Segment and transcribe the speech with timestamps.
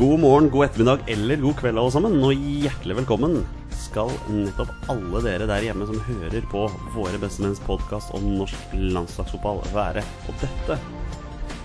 [0.00, 3.34] God morgen, god ettermiddag eller god kveld alle sammen, og hjertelig velkommen
[3.76, 6.62] skal nettopp alle dere der hjemme som hører på
[6.94, 10.00] Våre bestemenns podkast om norsk landslagsfotball være.
[10.24, 10.78] Og dette,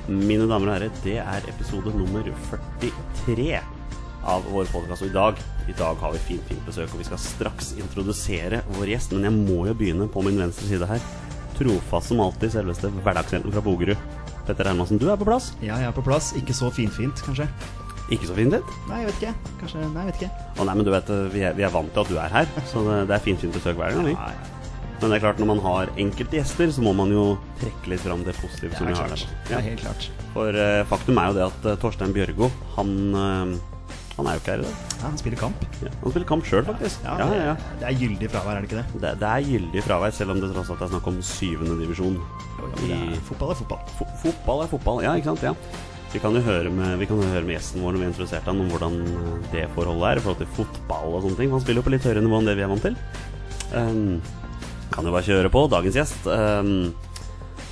[0.09, 2.28] mine damer og herrer, det er episode nummer
[2.82, 5.06] 43 av vår podkast.
[5.06, 5.40] Og i dag,
[5.72, 9.16] i dag har vi fint, fint besøk, og vi skal straks introdusere vår gjest.
[9.16, 11.08] Men jeg må jo begynne på min venstre side her.
[11.56, 14.22] Trofast som alltid, selveste hverdagshelten fra Bogerud.
[14.44, 15.54] Petter Hermansen, du er på plass.
[15.64, 16.34] Ja, jeg er på plass.
[16.36, 17.48] Ikke så finfint, kanskje.
[18.14, 18.73] Ikke så fint litt?
[18.90, 19.54] Nei, jeg vet ikke.
[19.62, 20.50] Kanskje, nei, jeg vet ikke.
[20.59, 22.52] Å nei, men du vet, vi er, vi er vant til at du er her,
[22.70, 24.12] så det, det er fint, fint besøk hver gang.
[24.12, 24.18] vi.
[24.18, 24.52] ja.
[25.02, 27.23] Men det er klart, når man har enkelte gjester, så må man jo
[27.59, 29.23] trekke litt fram det positive det som vi har der.
[29.26, 29.48] Ja.
[29.50, 30.09] Det er helt klart.
[30.34, 34.42] For uh, faktum er jo det at uh, Torstein Bjørgo, han, uh, han er jo
[34.42, 34.78] ikke her i dag.
[34.95, 35.66] Ja, han spiller kamp.
[35.83, 37.03] Ja, han spiller kamp sjøl, faktisk.
[37.03, 37.56] Ja, Ja, ja, ja.
[37.81, 39.02] Det, er gyldig fravær, er det ikke det?
[39.03, 42.16] Det, det er gyldig fravær, selv om det tross alt er snakk om syvende divisjon.
[42.61, 43.83] Jo, ja, I fotball er fotball.
[43.92, 45.52] F fotball er fotball, ja, ikke sant?
[45.52, 45.92] Ja.
[46.16, 48.61] Vi kan jo høre med, vi kan høre med gjesten vår når vi introduserte han
[48.63, 51.49] om hvordan eh, det forholdet er i forhold til fotball og sånne ting.
[51.52, 52.94] Han spiller jo på litt høyere nivå enn det vi er vant til.
[53.75, 54.21] Um,
[54.93, 55.63] kan jo bare kjøre på.
[55.73, 56.30] Dagens gjest.
[56.31, 56.93] Um,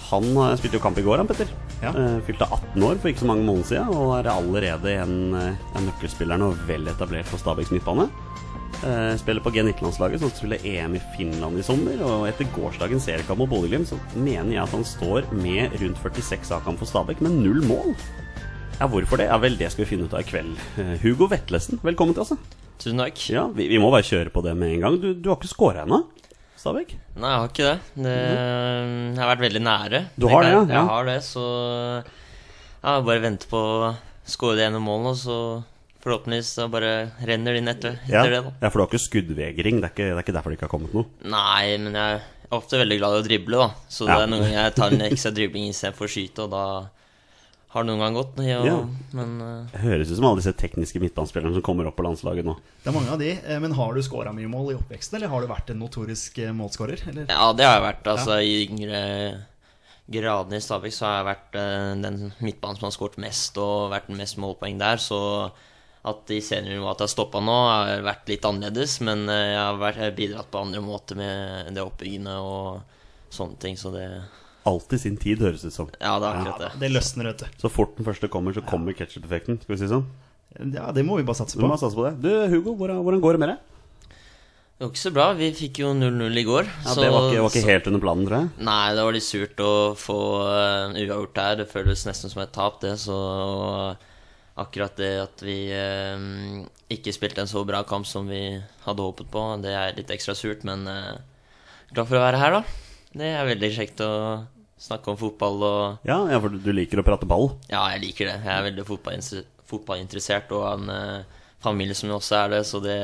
[0.10, 1.54] han eh, spilte jo kamp i går, han Petter.
[1.80, 1.94] Ja.
[1.96, 5.80] Uh, fylte 18 år for ikke så mange måneder siden og er allerede en av
[5.86, 8.10] nøkkelspillerne og vel etablert for Stabæks midtbane.
[8.84, 12.04] Uh, spiller på G19-landslaget, som spiller spille EM i Finland i sommer.
[12.04, 16.52] Og etter gårsdagens seriekamp mot Bodø-Glimt så mener jeg at han står med rundt 46
[16.60, 17.96] A-kamp for Stabæk, med null mål.
[18.80, 19.28] Ja, Hvorfor det?
[19.30, 20.58] Ja vel, det skal vi finne ut av i kveld.
[20.82, 22.34] Eh, Hugo Vetlesen, velkommen til oss.
[22.34, 22.62] da.
[22.82, 23.20] Tusen takk.
[23.32, 24.98] Ja, vi, vi må bare kjøre på det med en gang.
[25.00, 26.02] Du, du har ikke scora ennå,
[26.60, 26.94] Stabæk?
[27.20, 28.04] Nei, jeg har ikke det.
[28.06, 28.16] det.
[28.18, 30.02] Jeg har vært veldig nære.
[30.20, 30.64] Du har det, ja?
[30.74, 31.44] Jeg har det, så
[32.84, 33.92] jeg bare venter på å
[34.34, 35.38] skåre det ene målet, og så
[36.04, 36.94] forhåpentligvis så bare
[37.28, 38.24] renner det inn etter, Ja.
[38.28, 38.42] det.
[38.44, 39.80] da ja, for du har ikke skuddvegring.
[39.84, 41.08] Det er ikke, det er ikke derfor det ikke har kommet noe.
[41.32, 43.70] Nei, men jeg er ofte veldig glad i å drible, da.
[43.92, 44.18] Så Ja.
[44.18, 46.66] det er noen ganger jeg tar en ekstra dribling istedenfor å skyte, og da
[47.74, 48.38] har noen gang gått.
[48.46, 48.76] Ja, Ja.
[49.18, 49.78] Men uh...
[49.82, 52.54] Høres ut som alle disse tekniske midtbanespillerne som kommer opp på landslaget nå.
[52.84, 53.32] Det er mange av de.
[53.34, 56.38] eh, Men har du skåra mye mål i oppveksten, eller har du vært en notorisk
[56.54, 56.62] målskårer?
[56.64, 57.10] målscorer?
[57.10, 57.26] Eller?
[57.30, 58.08] Ja, det har jeg vært.
[58.14, 59.02] Altså, I yngre
[60.14, 63.92] gradene i Stabæk så har jeg vært uh, den midtbanen som har skåret mest og
[63.94, 65.02] vært den mest målpoeng der.
[65.02, 65.20] Så
[66.04, 69.00] at i seniornivå at jeg har stoppa nå, har vært litt annerledes.
[69.06, 73.80] Men uh, jeg har vært, bidratt på andre måter med det oppbyggende og sånne ting.
[73.80, 74.08] Så det
[74.66, 75.90] Alltid sin tid, høres det ut som.
[76.00, 76.70] Ja, det er akkurat det.
[76.80, 77.58] Det løsner, vet du.
[77.66, 79.60] Så fort den første kommer, så kommer ketsjup-effekten.
[79.62, 80.06] Skal vi si sånn?
[80.72, 81.68] Ja, det må vi bare satse Vi på.
[81.68, 82.14] må satse på det.
[82.24, 83.70] Du, Hugo, hvordan, hvordan går det med deg?
[84.74, 85.26] Det går ikke så bra.
[85.38, 86.64] Vi fikk jo 0-0 i går.
[86.70, 88.50] Ja, så- det var ikke, var ikke så- helt under planen, tror jeg.
[88.70, 91.56] Nei, det var litt surt å få uh, uavgjort der.
[91.62, 92.96] Det føles nesten som et tap, det.
[93.00, 93.18] Så
[94.58, 99.30] akkurat det at vi eh, ikke spilte en så bra kamp som vi hadde håpet
[99.34, 100.64] på, det er litt ekstra surt.
[100.64, 101.18] Men eh,
[101.94, 102.64] glad for å være her, da.
[103.14, 104.12] Det er veldig kjekt å
[104.84, 107.52] snakke om fotball og Ja, ja, for du- du liker å prate ball.
[107.70, 108.38] Ja, jeg liker det.
[108.44, 108.86] Jeg er veldig
[109.70, 111.24] fotballinteressert og en uh,
[111.64, 112.98] familie som også er det, så det,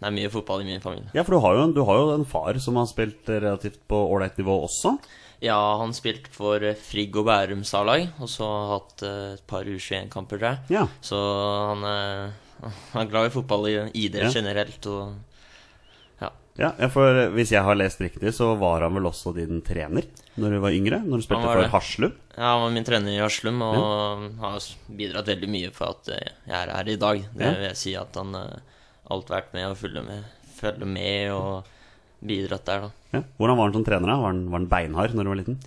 [0.00, 1.10] det er mye fotball i min familie.
[1.14, 3.78] Ja, for du har jo en, du har jo en far som har spilt relativt
[3.90, 4.96] på ålreit nivå også.
[5.40, 9.44] Ja, han spilte for eh, Frigg og Bærums A-lag, og så har hatt eh, et
[9.48, 10.58] par U21-kamper, der.
[10.68, 10.82] Ja.
[11.00, 11.16] Så
[11.70, 12.32] han er,
[12.92, 14.40] han er glad i fotball i idrett Ja.
[14.42, 15.14] generelt, og
[16.60, 16.66] ja.
[16.66, 20.04] Ja, ja, for hvis jeg har lest riktig, så var han vel også din trener
[20.40, 20.98] når du var yngre?
[21.04, 21.70] Når du spilte for det.
[21.72, 22.12] Haslum?
[22.36, 24.66] Ja, han var min trener i Haslum, og har
[25.00, 27.24] bidratt veldig mye for at eh, jeg er her i dag.
[27.32, 27.50] Det Ja.
[27.56, 28.60] vil jeg si at han alt
[29.10, 30.24] alltid vært med og følger med,
[30.60, 31.70] følger med og
[32.20, 32.90] bidratt der, da.
[33.16, 33.22] Ja.
[33.40, 34.06] Hvordan var han som trener?
[34.12, 34.18] da?
[34.20, 35.58] Var han, var han beinhard når du var liten?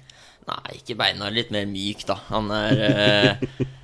[0.47, 2.19] Nei, ikke beinhard, litt mer myk, da.
[2.29, 3.65] Han er eh,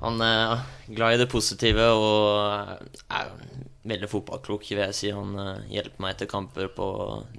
[0.00, 0.60] Han er
[0.94, 3.30] glad i det positive og er
[3.88, 5.10] veldig fotballklok, vil jeg si.
[5.14, 6.86] Han eh, hjelper meg etter kamper på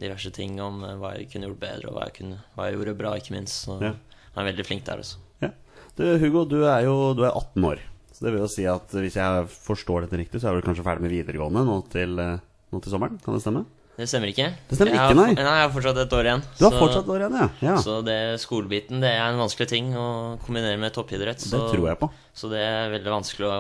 [0.02, 2.78] diverse ting om eh, hva jeg kunne gjort bedre, og hva jeg, kunne, hva jeg
[2.80, 3.64] gjorde bra, ikke minst.
[3.68, 3.94] Så Ja.
[4.36, 5.22] han er veldig flink der, altså.
[5.46, 5.52] Ja.
[5.96, 7.80] Du, Hugo, du er jo du er 18 år.
[8.12, 10.84] Så det vil jo si at hvis jeg forstår dette riktig, så er du kanskje
[10.84, 12.40] ferdig med videregående nå til, eh,
[12.74, 13.22] nå til sommeren?
[13.24, 13.64] Kan det stemme?
[14.00, 14.46] Det stemmer ikke.
[14.70, 15.28] Det stemmer Jeg ikke, nei.
[15.34, 16.44] Har, Nei, jeg har fortsatt et år igjen.
[16.56, 17.48] Du har så- fortsatt år igjen, ja.
[17.68, 17.76] ja.
[17.84, 20.06] Så det skolebiten det er en vanskelig ting å
[20.46, 21.44] kombinere med toppidrett.
[21.44, 22.10] Det tror jeg på.
[22.34, 23.58] så det er veldig vanskelig å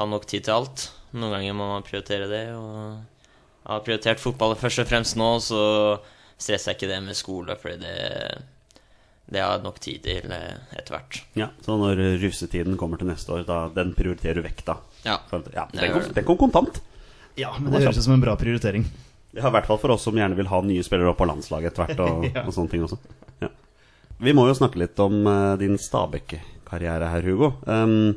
[0.00, 0.86] ha nok tid til alt.
[1.12, 2.46] Noen ganger må man prioritere det.
[2.56, 5.60] Og jeg har prioritert fotball først og fremst nå, så
[6.40, 8.42] stresser jeg ikke det med skole, fordi det,
[9.30, 11.20] det har jeg nok tid til eh, etter hvert.
[11.38, 14.80] Ja, Så når russetiden kommer til neste år, da, den prioriterer du vekk, da?
[15.04, 15.20] Ja.
[15.54, 16.80] Ja den, kom, den kom kontant.
[17.36, 18.84] Ja, men det høres ut som en bra prioritering.
[19.34, 21.72] Ja, I hvert fall for oss som gjerne vil ha nye spillere opp på landslaget
[21.72, 22.00] etter hvert.
[22.06, 22.44] Og, Ja.
[22.46, 22.98] og sånne ting også
[23.42, 23.48] ja.
[24.22, 27.48] Vi må jo snakke litt om uh, din Stabæk-karriere her, Hugo.
[27.66, 28.14] Um,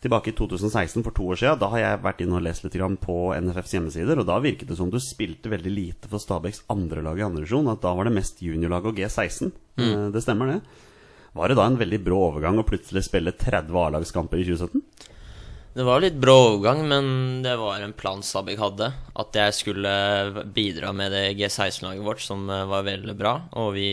[0.00, 2.76] tilbake i 2016, for to år siden, da har jeg vært inne og lest litt
[3.02, 4.22] på NFFs hjemmesider.
[4.22, 7.42] Og da virket det som du spilte veldig lite for Stabæks andre lag i andre
[7.42, 7.68] divisjon.
[7.74, 9.50] At da var det mest juniorlag og G16.
[9.76, 10.60] Eh, Det stemmer, det.
[11.36, 14.80] Var det da en veldig brå overgang å plutselig spille 30 A-lagskamper i 2017?
[15.70, 17.04] Det var litt brå overgang, men
[17.44, 18.88] det var en plan Stabæk hadde.
[19.14, 19.92] At jeg skulle
[20.50, 23.36] bidra med det G16-laget vårt, som eh, var veldig bra.
[23.62, 23.90] Og vi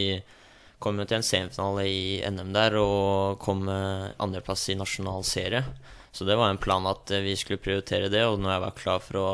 [0.81, 2.01] kom jo til en semifinale i
[2.33, 5.61] NM der og kom med andreplass i nasjonal serie.
[6.09, 8.79] Så det var en plan at eh, vi skulle prioritere det, og når jeg var
[8.81, 9.29] klar for å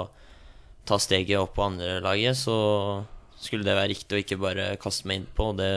[0.84, 2.58] ta steget opp på andrelaget, så
[3.40, 5.54] skulle det være riktig å ikke bare kaste meg innpå.
[5.54, 5.72] Og det,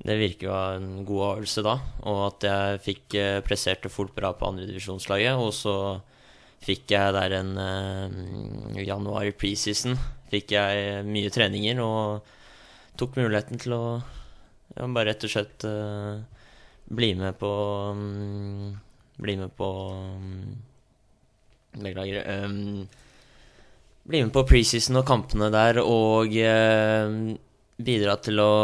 [0.00, 1.74] det virker jo en god avgjørelse da.
[2.08, 5.36] Og at jeg fikk pressert prestert det fort bra på andredivisjonslaget.
[5.36, 5.74] Og så
[6.64, 9.98] fikk jeg der en uh, januar i preseason
[10.30, 12.30] fikk jeg mye treninger og
[13.00, 16.20] tok muligheten til å ja, bare rett og slett uh,
[16.90, 17.50] bli med på
[17.94, 18.70] um,
[19.20, 20.54] Bli med på um,
[21.76, 22.24] Beklager.
[22.40, 22.86] Um,
[24.08, 27.34] bli med på preseason og kampene der og uh,
[27.76, 28.54] bidra til å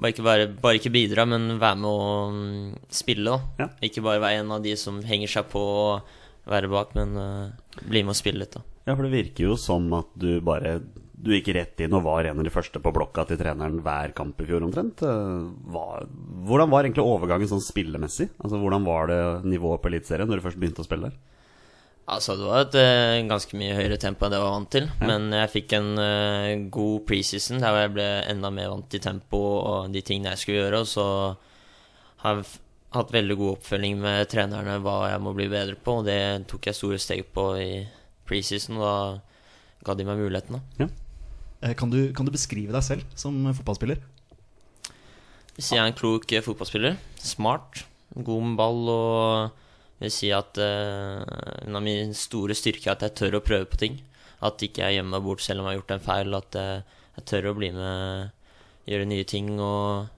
[0.00, 3.30] bare ikke, bare, bare ikke bidra, men være med å mm, spille.
[3.30, 3.68] da Ja.
[3.86, 6.14] Ikke bare være en av de som henger seg på og
[6.50, 8.56] være bak, men uh, bli med og spille litt.
[8.58, 10.80] da Ja, for det virker jo som at du bare
[11.24, 14.12] Du gikk rett inn og var en av de første på blokka til treneren hver
[14.12, 15.00] kamp i fjor omtrent.
[15.00, 16.02] Eh, Hva,
[16.44, 18.26] hvordan var egentlig overgangen sånn spillemessig?
[18.44, 21.16] Altså Hvordan var det nivået på Eliteserien når du først begynte å spille der?
[22.04, 24.88] Altså, det var et eh, ganske mye høyere tempo enn det jeg var vant til.
[24.90, 25.06] Ja.
[25.08, 29.40] Men jeg fikk en uh, god preseason der jeg ble enda mer vant til tempo
[29.62, 30.82] og de tingene jeg skulle gjøre.
[30.84, 31.06] Og så
[32.24, 32.50] har jeg
[32.94, 36.00] hatt veldig god oppfølging med trenerne hva jeg må bli bedre på.
[36.02, 36.18] Og det
[36.50, 37.70] tok jeg store steg på i
[38.28, 40.60] preseason, og da ga de meg muligheten.
[40.60, 40.90] da.
[41.64, 44.04] Eh, Kan du, kan du beskrive deg selv som fotballspiller?
[45.56, 49.60] Hvis jeg er en klok fotballspiller, smart, god med ball og
[50.02, 51.22] vil si at uh,
[51.64, 54.00] en av mine store styrker er at jeg tør å prøve på ting.
[54.44, 56.38] At ikke jeg gjemmer meg bort selv om jeg har gjort en feil.
[56.40, 56.84] At jeg,
[57.18, 58.30] jeg tør å bli med,
[58.90, 60.10] gjøre nye ting og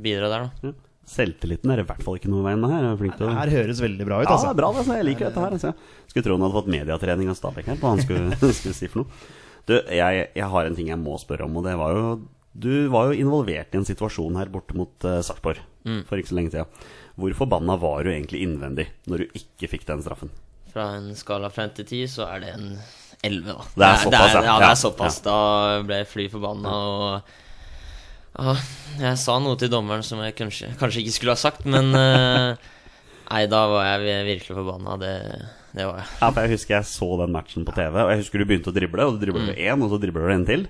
[0.00, 0.70] bidra der, da.
[0.70, 0.86] Mm.
[1.10, 2.84] Selvtilliten er i hvert fall ikke noe veien med her.
[2.86, 4.24] Er flink til Det her høres veldig bra ut.
[4.24, 4.68] Ja, det altså er bra.
[4.70, 4.98] altså.
[4.98, 5.56] Jeg liker dette her.
[5.56, 5.72] Altså.
[6.10, 7.80] Skulle tro han hadde fått mediatrening av Stabæk her.
[7.80, 9.22] På hva han skulle, skulle si for noe.
[9.66, 12.04] Du, jeg, jeg har en ting jeg må spørre om, og det var jo
[12.52, 15.62] Du var jo involvert i en situasjon her borte mot uh, Sarpsborg
[16.08, 16.86] for ikke så lenge siden.
[17.20, 20.32] Hvor forbanna var du egentlig innvendig når du ikke fikk den straffen?
[20.70, 22.66] Fra en skala fra 1 til 10 så er det en
[23.22, 23.64] 11, da.
[23.74, 24.42] Det er såpass, ja.
[24.46, 24.56] ja.
[24.60, 25.20] det er såpass.
[25.24, 25.38] Da
[25.86, 27.32] ble jeg fly forbanna og
[28.30, 28.54] ja,
[29.00, 32.54] Jeg sa noe til dommeren som jeg kanskje, kanskje ikke skulle ha sagt, men uh,
[33.30, 34.96] Nei, da var jeg virkelig forbanna.
[34.98, 35.14] Det,
[35.74, 36.06] det var jeg.
[36.20, 38.72] Ja, for Jeg husker jeg så den matchen på TV, og jeg husker du begynte
[38.72, 39.06] å drible.
[39.06, 39.58] Og du dribler mm.
[39.58, 40.68] én, og så dribler du en til.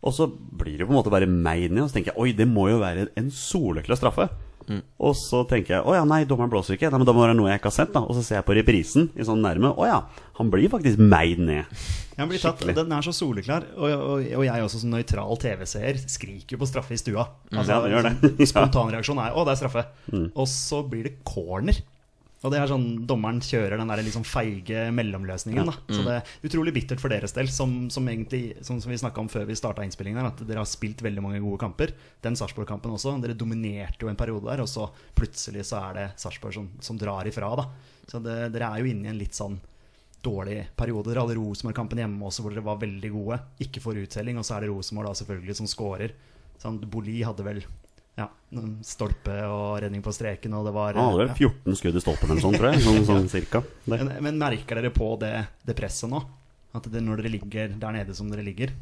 [0.00, 2.34] Og så blir det på en måte bare meg ned, og så tenker jeg oi,
[2.36, 4.28] det må jo være en soleklar straffe.
[4.98, 6.90] Og så tenker jeg å ja, nei, dommeren blåser ikke.
[6.90, 7.92] Nei, men da må det være noe jeg ikke har sett.
[7.94, 9.70] da Og så ser jeg på reprisen i sånn nærme.
[9.70, 9.98] Å ja,
[10.40, 11.70] han blir faktisk meid ned.
[12.16, 15.98] Han blir tatt, den er så soleklar, og, og, og jeg også som nøytral TV-seer
[16.08, 17.26] skriker jo på straffe i stua.
[17.52, 18.14] Altså, Ja, det gjør det.
[18.32, 19.84] sånn Spontanreaksjon er 'å, det er straffe'.
[20.32, 21.76] Og så blir det corner.
[22.46, 25.66] Og det er sånn dommeren kjører den der liksom feige mellomløsningen.
[25.66, 25.74] Da.
[25.90, 29.22] Så det er utrolig bittert for deres del, som, som, egentlig, som, som vi snakka
[29.24, 31.94] om før vi starta innspillingen, her, at dere har spilt veldig mange gode kamper.
[32.22, 33.16] Den Sarpsborg-kampen også.
[33.24, 34.86] Dere dominerte jo en periode der, og så
[35.18, 37.50] plutselig så er det Sarpsborg som, som drar ifra.
[37.58, 37.66] Da.
[38.06, 39.58] Så det, dere er jo inne i en litt sånn
[40.26, 41.10] dårlig periode.
[41.10, 43.40] Dere hadde Rosenborg-kampen hjemme også, hvor dere var veldig gode.
[43.66, 46.14] Ikke får uttelling, og så er det Rosenborg da selvfølgelig som scorer.
[46.62, 47.60] Sånn, Boli hadde vel
[48.16, 48.26] ja,
[48.86, 51.50] stolpe og redning på streken, og det var Han hadde vel ja.
[51.52, 52.84] 14 skudd i stolpen eller sånn, tror jeg.
[52.86, 53.60] Sånn, sånn cirka.
[53.84, 53.98] Det.
[53.98, 55.34] men, men merker dere på det,
[55.68, 56.22] det presset nå?
[56.76, 58.72] At det, når dere ligger der nede som dere ligger?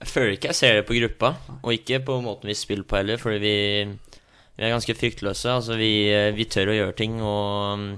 [0.00, 2.96] Jeg føler ikke jeg ser det på gruppa, og ikke på måten vi spiller på
[2.96, 4.16] heller, fordi vi,
[4.56, 5.58] vi er ganske fryktløse.
[5.58, 5.92] Altså, vi,
[6.36, 7.90] vi tør å gjøre ting, og mm,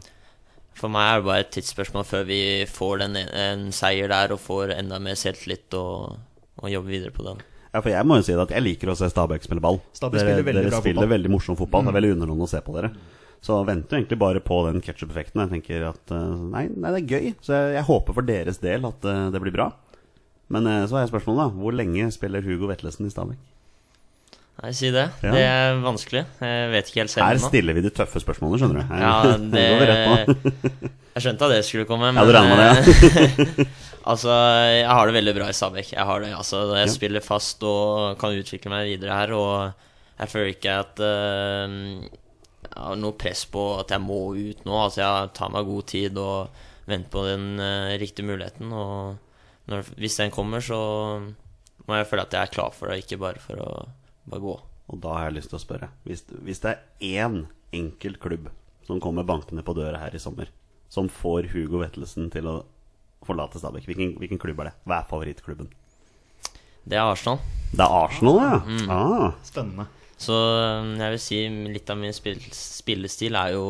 [0.79, 4.43] for meg er det bare et tidsspørsmål før vi får den, en seier der og
[4.43, 6.19] får enda mer selvtillit og,
[6.59, 7.47] og jobber videre på den.
[7.73, 9.79] Ja, for jeg må jo si at jeg liker å se Stabæk spille ball.
[9.97, 11.09] Stabæk dere spiller veldig dere bra spiller fotball.
[11.09, 11.14] Mm.
[11.14, 11.85] veldig morsom fotball.
[11.87, 12.91] Det er veldig underholdende å se på dere.
[13.43, 15.41] Så venter egentlig bare på den ketsjup-effekten.
[15.43, 17.33] Jeg tenker at eh, nei, nei, det er gøy.
[17.43, 19.73] Så jeg, jeg håper for deres del at uh, det blir bra.
[20.52, 21.62] Men uh, så har jeg spørsmålet, da.
[21.64, 23.41] Hvor lenge spiller Hugo Vetlesen i Stabæk?
[24.62, 25.09] Nei, si det.
[25.25, 25.33] Ja.
[25.33, 26.23] Det er vanskelig.
[26.45, 28.93] Jeg vet ikke helt selv Her stiller vi de tøffe spørsmålene, skjønner du.
[28.93, 29.14] Her, Ja,
[29.57, 30.93] det.
[31.17, 32.12] Jeg skjønte at det skulle komme.
[32.12, 33.67] Ja, du regner med det?
[34.04, 34.32] altså,
[34.80, 35.92] jeg har det veldig bra i Stabæk.
[35.94, 36.62] Jeg har det, altså.
[36.76, 36.92] Jeg Ja.
[36.92, 39.32] spiller fast og kan utvikle meg videre her.
[39.32, 39.73] Og
[40.18, 42.02] jeg føler ikke at uh,
[42.62, 44.73] jeg har noe press på at jeg må ut nå.
[44.85, 46.49] Altså, jeg tar meg god tid og
[46.87, 48.73] venter på den uh, riktige muligheten.
[48.73, 49.16] Og
[49.71, 50.78] når, hvis den kommer, så
[51.88, 53.71] må jeg føle at jeg er klar for det, ikke bare for å
[54.30, 54.56] bare gå.
[54.92, 55.88] Og da har jeg lyst til å spørre.
[56.06, 56.82] Hvis, hvis det er
[57.25, 58.50] én enkelt klubb
[58.87, 60.50] som kommer bankende på døra her i sommer,
[60.92, 62.56] som får Hugo Vettelsen til å
[63.26, 64.75] forlate Stabæk, hvilken, hvilken klubb er det?
[64.88, 65.69] Hva er favorittklubben?
[66.85, 67.38] Det er Arsenal.
[67.73, 68.87] Det er Arsenal, ja.
[68.91, 69.87] Ah, Spennende.
[70.23, 71.38] Så um, jeg vil si
[71.75, 73.64] litt av min spill spillestil er jo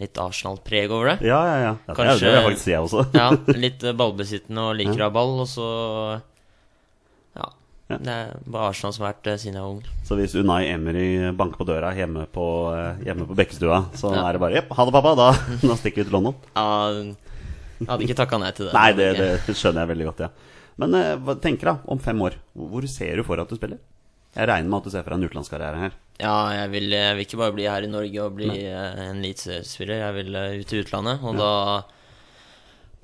[0.00, 1.28] litt Arsenal-preg over det.
[1.28, 1.72] Ja, ja, ja.
[1.74, 3.04] ja det, Kanskje- det vil jeg faktisk si, jeg også.
[3.14, 3.26] Ja,
[3.66, 5.68] litt eh, ballbesittende og liker å ha ball, og så
[7.38, 7.50] Ja.
[7.92, 7.98] Ja.
[8.00, 9.82] Det er bare Arsenal som har vært siden jeg var ung.
[10.08, 14.24] Så hvis Unai Emery banker på døra hjemme på, eh, hjemme på Bekkestua, så Ja.
[14.28, 15.14] er det bare Jepp, ha det, pappa.
[15.20, 15.28] Da,
[15.68, 16.34] da stikker vi til London.
[16.56, 17.14] Ja,
[17.78, 18.74] jeg hadde ikke takka nei til det.
[18.76, 20.30] Nei, det, det skjønner jeg veldig godt, ja.
[20.82, 22.38] Men eh, hva tenker du om fem år?
[22.54, 23.82] Hvor ser du for at du spiller?
[24.34, 25.98] Jeg regner med at du ser for deg en utenlandskarriere her.
[26.18, 28.62] Ja, jeg vil, jeg vil ikke bare bli her i Norge og bli nei.
[28.70, 30.00] en eliteseriespiller.
[30.02, 31.52] Jeg vil eh, ut til utlandet, og da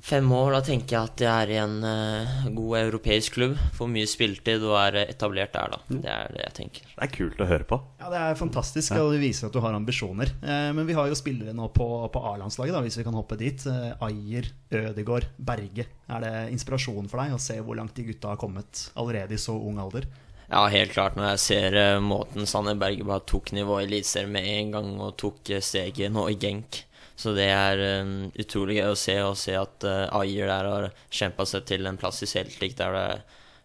[0.01, 3.57] Fem år, da tenker jeg at jeg er i en eh, god europeisk klubb.
[3.77, 5.81] Får mye spilletid og er etablert der, da.
[5.91, 6.87] Det er det jeg tenker.
[6.95, 7.79] Det er kult å høre på.
[8.01, 10.33] Ja, Det er fantastisk, og det viser at du har ambisjoner.
[10.41, 13.39] Eh, men vi har jo spillere nå på, på A-landslaget, da, hvis vi kan hoppe
[13.41, 13.67] dit.
[13.69, 14.49] Eh, Ayer,
[14.81, 15.87] Ødegård, Berge.
[16.09, 19.43] Er det inspirasjon for deg å se hvor langt de gutta har kommet allerede i
[19.43, 20.09] så ung alder?
[20.51, 21.15] Ja, helt klart.
[21.15, 25.13] Når jeg ser måten Sanne Berge bare tok nivået i Eliteserien med en gang, og
[25.21, 26.81] tok steget nå i Genk.
[27.21, 30.89] Så det er um, utrolig gøy å se, og se at uh, Ayer der har
[31.13, 33.25] kjempa seg til en plass i Celtic, der det er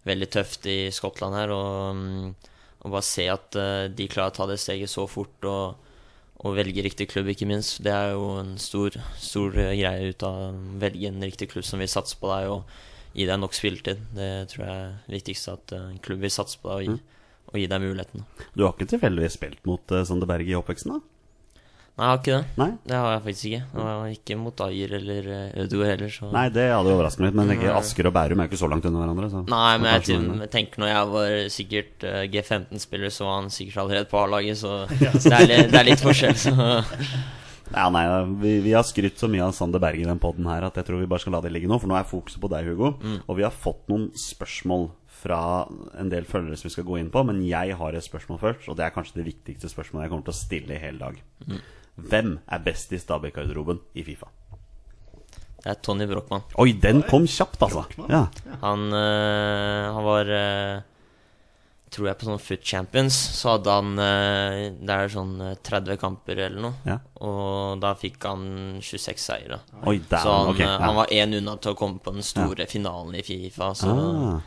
[0.10, 1.54] veldig tøft i Skottland her.
[1.56, 2.34] Og, um,
[2.84, 5.94] og bare se at uh, de klarer å ta det steget så fort, og,
[6.44, 7.80] og velge riktig klubb, ikke minst.
[7.86, 10.52] Det er jo en stor, stor greie ut av å
[10.84, 12.52] velge en riktig klubb som vil satse på deg.
[12.52, 12.84] og
[13.16, 14.06] gi deg nok spilletid.
[14.16, 17.60] Det tror jeg er viktigst at en klubb vil satse på deg og gi, og
[17.62, 18.26] gi deg muligheten.
[18.54, 21.15] Du har ikke tilfeldigvis spilt mot uh, Sander Berg i oppveksten, da?
[21.96, 22.56] Nei, jeg har ikke det.
[22.60, 22.68] Nei?
[22.84, 23.60] Det har jeg faktisk ikke.
[23.80, 26.10] Og ikke mot Ayer eller eh, Ødegaard heller.
[26.12, 26.32] Så.
[26.34, 27.38] Nei, det hadde overrasket meg.
[27.40, 29.30] Men ikke, Asker og Bærum er ikke så langt unna hverandre.
[29.32, 29.44] Så.
[29.48, 33.80] Nei, men jeg jeg tenker når jeg var sikkert eh, G15-spiller, så var han sikkert
[33.86, 36.38] allerede på A-laget, så det er, litt, det er litt forskjell.
[36.44, 36.56] Så.
[37.74, 38.04] Ja, nei,
[38.40, 40.86] vi, vi har skrytt så mye av Sander Berge i den poden her at jeg
[40.86, 41.80] tror vi bare skal la det ligge nå.
[41.82, 42.92] For nå er fokuset på deg, Hugo.
[43.26, 44.86] Og vi har fått noen spørsmål
[45.26, 45.40] fra
[45.98, 47.24] en del følgere som vi skal gå inn på.
[47.28, 50.28] Men jeg har et spørsmål først, og det er kanskje det viktigste spørsmålet jeg kommer
[50.30, 51.18] til å stille i hele dag.
[51.96, 54.28] Hvem er best i Stabæk-garderoben i Fifa?
[55.66, 56.44] Det er Tony Brochmann.
[56.62, 57.86] Oi, den kom kjapt, altså.
[58.12, 58.26] Ja.
[58.62, 60.82] Han, øh, han var øh,
[61.96, 65.98] Tror jeg på sånn Foot Champions, så hadde han øh, Det er sånn eh, 30
[66.02, 66.74] kamper eller noe.
[66.86, 66.98] Ja.
[67.24, 68.44] Og da fikk han
[68.84, 69.62] 26 seire.
[69.88, 70.60] Oi, Så han, Ok.
[70.60, 70.78] eh, Ja.
[70.84, 73.72] han var én unna til å komme på den store finalen i Fifa.
[73.74, 74.42] Så, Ah.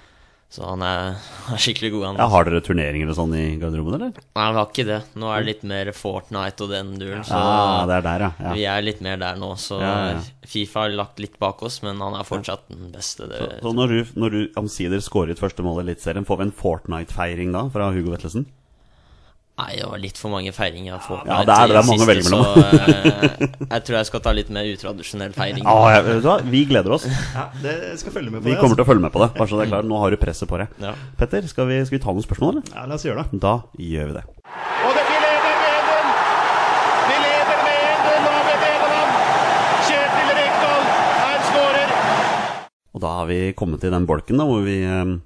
[0.49, 1.19] Så han er,
[1.53, 2.05] er skikkelig god.
[2.07, 2.21] Han.
[2.23, 4.15] Ja, har dere turneringer og sånn i garderoben, eller?
[4.17, 5.01] Nei, vi har ikke det.
[5.21, 7.25] Nå er det litt mer Fortnite og den duren.
[7.29, 8.55] Så ja, det er der, ja.
[8.57, 9.53] vi er litt mer der nå.
[9.61, 10.23] Så Ja, ja.
[10.49, 13.29] Fifa har lagt litt bak oss, men han er fortsatt den beste.
[13.29, 16.49] Det, Så når du, når du omsider skårer ut første mål i Eliteserien, får vi
[16.49, 18.49] en Fortnite-feiring da fra Hugo Vetlesen?
[19.59, 21.35] Nei, det var litt for mange feiringer Fortnite.
[21.35, 21.79] Ja, det er det.
[21.81, 25.33] Er mange å velge siste, Så eh, jeg tror jeg skal ta litt mer utradisjonell
[25.35, 25.65] feiring.
[25.67, 26.37] Ja, ja, vet du hva?
[26.47, 27.09] Vi gleder oss.
[27.35, 28.61] Ja, det skal følge med på Vi det.
[28.61, 28.79] kommer altså.
[28.79, 29.31] til å følge med på det.
[29.35, 30.79] Bare så det er klart, Nå har du presset på deg.
[30.87, 30.95] Ja.
[31.19, 32.71] Petter, skal vi, skal vi ta noen spørsmål, eller?
[32.79, 33.43] Ja, la oss gjøre det.
[33.43, 34.25] Da gjør vi det.
[34.87, 36.07] Og det, vi leder med den!
[37.11, 38.27] Vi leder med den!
[38.31, 39.13] Har vi Nederland!
[39.91, 40.83] Kjetil Rekdal
[41.33, 41.97] er skårer!
[42.95, 45.17] Og da har vi kommet til den bolken da, hvor vi eh,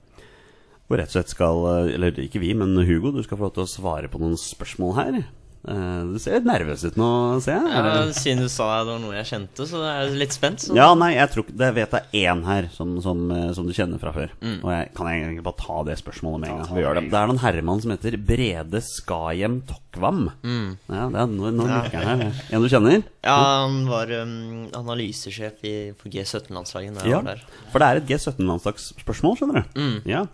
[0.88, 3.54] hvor rett og slett skal eh, Eller ikke vi, men Hugo, du skal få lov
[3.56, 5.22] til å svare på noen spørsmål her.
[5.62, 7.08] Eh, Du ser litt nervøs ut nå,
[7.44, 7.70] ser jeg.
[7.70, 10.64] Er Ja, siden du sa det var noe jeg kjente, så er jeg litt spent.
[10.64, 10.74] Så.
[10.74, 14.02] Ja, nei, jeg tror Det vet jeg én her som, som, eh, som du kjenner
[14.02, 14.32] fra før.
[14.42, 16.80] Og jeg kan jeg egentlig bare ta det spørsmålet med en gang.
[16.82, 17.04] Ja, det.
[17.14, 20.24] det er noen herremann som heter Brede Skahjem Tokvam.
[20.42, 21.82] Ja, det er noen noen ja.
[21.94, 22.24] her.
[22.50, 23.04] En du kjenner?
[23.22, 27.46] Ja, han var um, analysesjef i, for G17-landslaget da jeg Ja, var der.
[27.70, 30.10] for det er et G17-landslagsspørsmål, skjønner du.
[30.10, 30.26] Ja.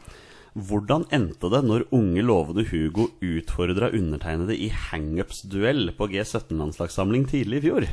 [0.58, 7.66] Hvordan endte det når unge lovende Hugo utfordra undertegnede i hangups-duell på G17-landslagssamling tidlig i
[7.68, 7.86] fjor?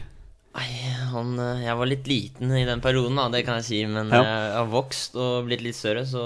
[0.55, 0.69] Nei,
[1.11, 3.81] han, eh, jeg var litt liten i den perioden, da, det kan jeg si.
[3.91, 4.21] Men Ja.
[4.23, 6.23] jeg har vokst og blitt litt større, så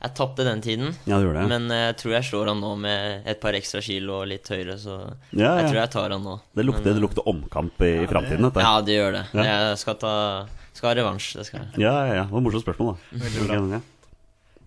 [0.00, 0.94] jeg tapte den tiden.
[1.10, 1.48] Ja, det gjorde det.
[1.48, 4.78] Men jeg tror jeg slår han nå med et par ekstra kilo og litt høyere,
[4.78, 6.40] så Ja, jeg tror jeg tar han nå.
[6.54, 8.62] Det lukter, det lukter omkamp i, i framtiden, dette.
[8.62, 9.24] Ja, det gjør det.
[9.34, 9.42] Ja.
[9.42, 11.34] Jeg skal, ta, skal ha revansj.
[11.36, 11.82] Det skal jeg.
[11.82, 12.24] Ja, ja, ja.
[12.24, 13.24] Det var et morsomt spørsmål, da.
[13.26, 13.80] Veldig bra.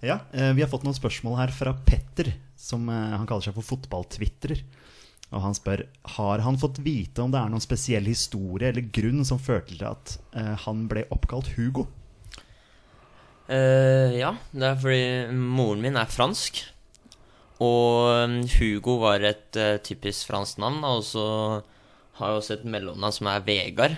[0.01, 0.19] Ja.
[0.33, 3.67] Eh, Vi har fått noen spørsmål her fra Petter, som eh, han kaller seg for
[3.73, 4.63] fotballtvitrer.
[5.31, 5.85] Og han spør
[6.17, 9.85] har han fått vite om det er noen spesiell historie eller grunn som førte til
[9.87, 11.87] at eh, han ble oppkalt Hugo.
[13.51, 16.61] Uh, ja, det er fordi moren min er fransk.
[17.61, 20.79] Og um, Hugo var et uh, typisk fransk navn.
[20.87, 21.25] Og så
[22.19, 23.97] har jeg også et mellomnavn som er Vegard,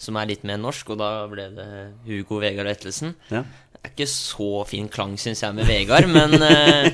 [0.00, 0.94] som er litt mer norsk.
[0.94, 1.68] Og da ble det
[2.06, 3.12] Hugo Vegard Vettelsen.
[3.32, 3.44] Ja.
[3.84, 6.86] Er ikke så fin klang, syns jeg, med Vegard, men eh,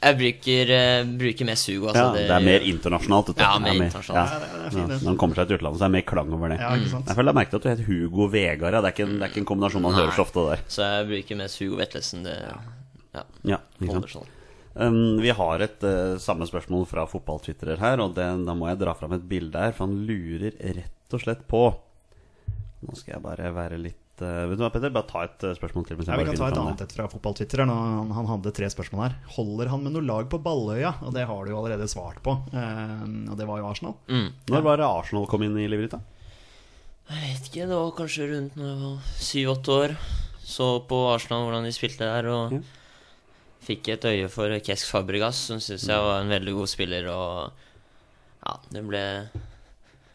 [0.00, 1.90] jeg bruker, eh, bruker mest Hugo.
[1.90, 3.26] Altså, ja, det er mer internasjonalt.
[3.32, 3.44] dette.
[3.44, 4.30] Ja, er mer mer- internasjonalt.
[4.32, 4.68] Ja.
[4.72, 6.58] Det er når han kommer seg til utlandet, så er det mer klang over det.
[6.62, 7.10] Ja, ikke sant?
[7.12, 8.72] Jeg føler jeg merket at du het Hugo Vegard.
[8.78, 8.80] Ja.
[8.80, 10.00] Det, er ikke en, det er ikke en kombinasjon man Nei.
[10.00, 10.64] hører så ofte der.
[10.78, 12.24] Så jeg bruker mest Hugo Vetlesen.
[12.24, 14.24] Det ja, Ja, ikke holder sant?
[14.24, 14.30] sånn.
[14.74, 18.80] Um, vi har et uh, samme spørsmål fra fotballtwitterer her, og det, da må jeg
[18.80, 21.60] dra fram et bilde her, for han lurer rett og slett på
[22.84, 24.92] Nå skal jeg bare være litt uh, Vet du hva, Petter?
[24.94, 25.98] Bare ta et uh, spørsmål til.
[26.06, 27.64] Ja, vi kan ta et annet et fra fotballtwitter.
[27.66, 29.16] Han, han hadde tre spørsmål her.
[29.34, 30.94] Holder han med noe lag på Balløya?
[31.02, 32.36] Og det har du jo allerede svart på.
[32.54, 33.96] Eh, og det var jo Arsenal.
[34.06, 34.28] Mm.
[34.52, 35.96] Når var det Arsenal kom inn i livet ditt?
[35.96, 36.02] da?
[37.10, 39.96] Jeg vet ikke, det var kanskje rundt når jeg var syv-åtte år.
[40.44, 42.60] Så på Arsenal hvordan de spilte der, og Ja.
[43.64, 47.52] fikk et øye for Kesk Fabregas, som syns jeg var en veldig god spiller, og
[48.44, 49.02] ja, det ble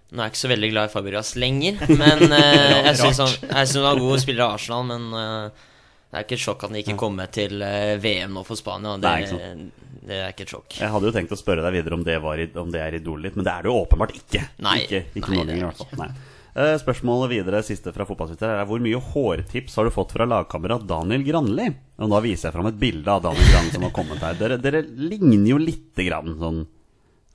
[0.09, 3.35] Nå er jeg ikke så veldig glad i Fabregas lenger, men uh, jeg syns han,
[3.53, 5.67] han var god spiller i Arsenal, men uh,
[6.09, 8.57] det er ikke et sjokk at han ikke kom med til uh, VM nå for
[8.57, 8.95] Spania.
[8.97, 9.69] Det, Nei,
[10.09, 10.79] det er ikke et sjokk.
[10.81, 13.29] Jeg hadde jo tenkt å spørre deg videre om det, var, om det er idolet
[13.29, 14.43] ditt, men det er det jo åpenbart ikke.
[14.65, 14.81] Nei.
[14.87, 16.01] Ikke, ikke Nei, nå det er lenger, i hvert fall.
[16.01, 16.35] Nei.
[16.59, 20.87] Eh, Spørsmålet videre, siste fra fotballtwitter, er hvor mye hårtips har du fått fra lagkamerat
[20.89, 21.69] Daniel Granli?
[22.01, 24.35] Og da viser jeg fram et bilde av Daniel Granli som har kommet her.
[24.39, 26.63] Dere, dere ligner jo lite grann sånn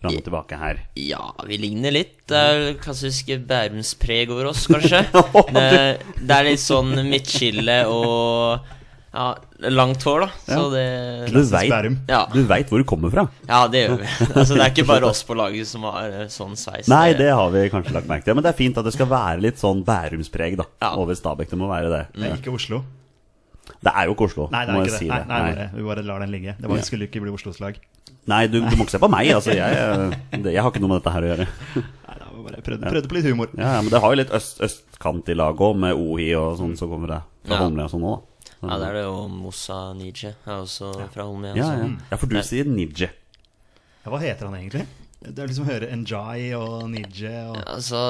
[0.04, 0.84] fram og tilbake her.
[1.00, 2.14] Ja, vi ligner litt.
[2.30, 5.02] Det er klassisk Bærumspreg over oss, kanskje.
[5.56, 5.66] det,
[6.20, 8.70] det er litt sånn midtskille og
[9.14, 9.28] ja,
[9.70, 10.28] langt hår, da.
[10.42, 10.86] Så det
[11.30, 11.70] Du veit
[12.10, 12.24] Ja.
[12.34, 13.22] vet hvor du kommer fra.
[13.46, 14.08] Ja, det gjør vi.
[14.34, 16.88] Altså, det er ikke bare oss på laget som har eh, sånn sveis.
[16.90, 18.34] Nei, det har vi kanskje lagt merke til.
[18.34, 20.96] Men det er fint at det skal være litt sånn Bærumspreg da, Ja.
[20.98, 21.52] over Stabæk.
[21.54, 22.02] Det må være det.
[22.18, 22.82] Men ikke Oslo.
[23.84, 25.20] Det er jo ikke Oslo, Nei, det er ikke ikke si det.
[25.28, 25.54] Nei, det.
[25.54, 25.68] nei, Nei.
[25.78, 26.52] vi bare lar den ligge.
[26.58, 26.84] Det var, Ja.
[26.90, 27.78] skulle ikke bli Oslos lag.
[28.30, 29.28] Nei, du, du må ikke se på meg.
[29.36, 31.46] Altså, jeg, det, jeg har ikke noe med dette her å gjøre.
[31.76, 33.50] Nei, da, var bare prøvde, prøvde på litt humor.
[33.58, 36.72] Ja, Men det har jo litt øst, østkant i laget òg, med Ohi og sånn
[36.80, 37.60] som kommer det fra Ja.
[37.66, 38.22] Holmlia og sånn òg.
[38.64, 40.32] Ja, det er det jo Mossa Nije.
[40.46, 41.52] Er også fra Holmlia.
[41.58, 41.90] Ja, ja.
[42.14, 42.46] ja, for du Nei.
[42.48, 43.10] sier Nije.
[43.12, 44.86] Ja, hva heter han egentlig?
[45.24, 48.00] Det er liksom å høre Njai og Nije og Altså,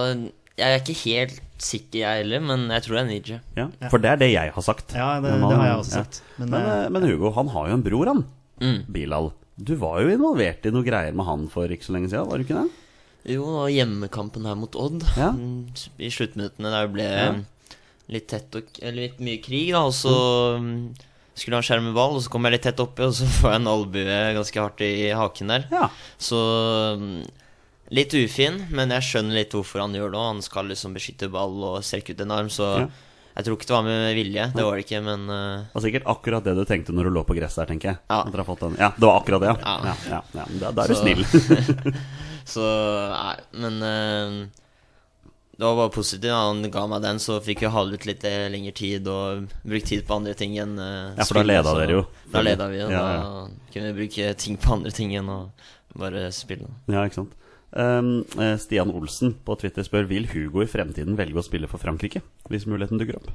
[0.55, 3.39] jeg er ikke helt sikker, jeg heller, men jeg tror det er Nije.
[3.59, 4.95] Ja, for det er det jeg har sagt.
[4.95, 6.03] Ja, det, Men det har jeg også ja.
[6.05, 6.23] sagt.
[6.39, 8.25] Men, Men, eh, eh, men Hugo, han har jo en bror, han.
[8.63, 8.81] Mm.
[8.95, 9.33] Bilal.
[9.57, 12.41] Du var jo involvert i noe greier med han for ikke så lenge siden, var
[12.41, 12.81] du ikke det?
[13.35, 15.31] Jo, og hjemmekampen her mot Odd Ja.
[15.33, 17.29] mm, I sluttminuttene der ble Ja.
[17.33, 17.45] mm,
[18.13, 19.85] litt tett og Eller litt mye krig, da.
[19.87, 20.13] Og så
[20.61, 20.75] mm.
[21.35, 23.63] skulle han skjerme ball, og så kom jeg litt tett oppi, og så får jeg
[23.63, 25.65] en albue ganske hardt i haken der.
[25.73, 25.89] Ja.
[26.19, 26.43] Så
[27.01, 27.25] mm,
[27.97, 30.21] litt ufin, men jeg skjønner litt hvorfor han gjør det.
[30.21, 32.87] og Han skal liksom beskytte ball og strekke ut en arm, så Ja.
[33.35, 34.45] Jeg tror ikke det var med vilje.
[34.55, 37.15] Det var det ikke, men uh, Det var sikkert akkurat det du tenkte når du
[37.17, 37.99] lå på gresset der, tenker jeg.
[38.07, 38.21] Ja.
[38.79, 39.57] Ja, det var akkurat det, ja.
[39.65, 39.79] Ja.
[39.89, 40.45] ja, ja, ja.
[40.61, 41.25] Da, da er du Så- snill.
[42.55, 42.63] Så
[43.11, 44.65] nei, men uh,
[45.57, 46.31] det var bare positivt.
[46.35, 49.87] Han ga meg den, så fikk vi holde ut litt eh, lengre tid og brukt
[49.91, 52.03] tid på andre ting enn uh, Ja, for da leda dere jo.
[52.33, 55.41] Da leda vi, og Ja, da kunne vi bruke ting på andre ting enn å
[55.95, 56.67] bare spille.
[56.91, 57.35] Ja, ikke sant.
[57.75, 61.83] Um, eh, Stian Olsen på Twitter spør Vil Hugo i fremtiden velge å spille for
[61.83, 62.21] Frankrike
[62.53, 63.33] hvis muligheten dukker opp.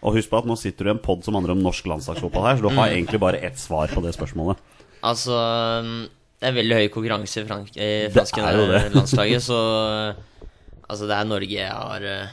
[0.00, 2.46] Og husk på at nå sitter du i en pod som handler om norsk landslagsfotball
[2.46, 2.94] her, så du har Mm.
[2.96, 4.56] egentlig bare ett svar på det spørsmålet.
[5.04, 5.36] Altså
[6.40, 8.40] Det er veldig høy konkurranse i frank i franske
[8.94, 9.58] landslaget, så
[10.90, 12.30] Altså, det er Norge jeg har eh,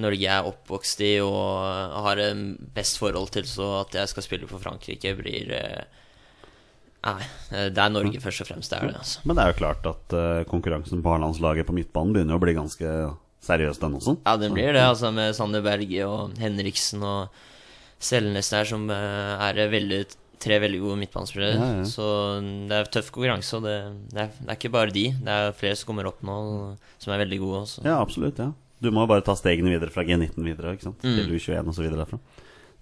[0.00, 2.38] Norge jeg er oppvokst i og har eh,
[2.72, 5.82] best forhold til, så at jeg skal spille for Frankrike, blir eh,
[7.02, 8.70] Nei, eh, det er Norge først og fremst.
[8.70, 9.22] Det er det, altså.
[9.26, 12.54] Men det er jo klart at uh, konkurransen på A-landslaget på midtbanen begynner å bli
[12.54, 12.92] ganske
[13.42, 14.16] seriøs, den også.
[14.22, 17.42] Ja, den blir det, altså, med Sander Berge og Henriksen og
[18.02, 20.00] Selnes der, som eh, er veldig,
[20.42, 21.58] tre veldig gode midtbanespillere.
[21.58, 21.84] Ja, ja.
[21.86, 22.06] Så
[22.70, 23.76] det er tøff konkurranse, og det,
[24.10, 25.04] det, er, det er ikke bare de.
[25.22, 26.36] Det er flere som kommer opp nå,
[27.02, 27.84] som er veldig gode også.
[27.86, 28.42] Ja, absolutt.
[28.42, 28.50] ja
[28.82, 31.02] Du må bare ta stegene videre fra G19 videre, ikke sant?
[31.02, 31.20] Mm.
[31.20, 32.18] til U21 og så videre derfra.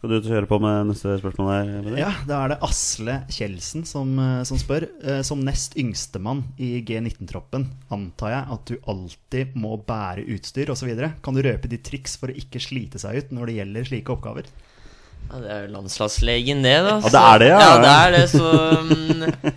[0.01, 1.89] Skal du kjøre på med neste spørsmål her?
[2.01, 4.87] Ja, da er det Asle Kjeldsen som, eh, som spør.
[5.05, 10.89] Eh, Som nest yngstemann i G19-troppen antar jeg at du alltid må bære utstyr osv.
[11.21, 14.15] Kan du røpe de triks for å ikke slite seg ut når det gjelder slike
[14.17, 14.49] oppgaver?
[15.29, 16.97] Ja, det er jo landslagslegen, det, da.
[17.05, 17.61] Ja, det er det, ja.
[17.61, 18.49] Ja, det er det, så
[18.89, 19.53] mm,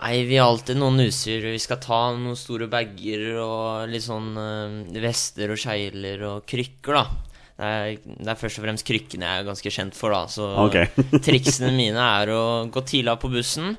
[0.00, 1.44] Nei, vi har alltid noen utstyr.
[1.52, 6.96] Vi skal ta noen store bager og litt sånn eh, vester og skeiler og krykker,
[6.96, 7.33] da.
[7.54, 10.24] Det er, det er først og fremst krykkene jeg er ganske kjent for, da.
[10.30, 10.88] Så okay.
[11.26, 13.76] triksene mine er å gå tidlig av på bussen.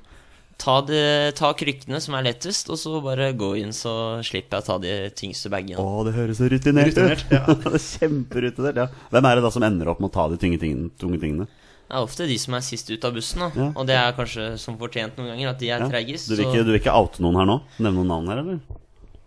[0.55, 0.99] Ta, de,
[1.35, 4.77] ta krykkene som er lettest, og så bare gå inn, så slipper jeg å ta
[4.79, 5.83] de tyngste bagene.
[5.83, 7.01] Å, det høres så rutinert ut!
[7.01, 7.79] Rutinert, ja.
[7.91, 8.79] Kjemperutinert.
[8.85, 10.93] ja Hvem er det da som ender opp med å ta de tunge tingene?
[11.01, 11.49] Tunge tingene?
[11.85, 13.51] Det er ofte de som er sist ut av bussen, da.
[13.59, 13.67] Ja.
[13.75, 15.91] Og det er kanskje som fortjent noen ganger, at de er Ja.
[15.91, 16.31] treigest.
[16.31, 17.59] Du, vil ikke, du vil ikke oute noen her nå?
[17.77, 18.83] Nevne noen navn her, eller?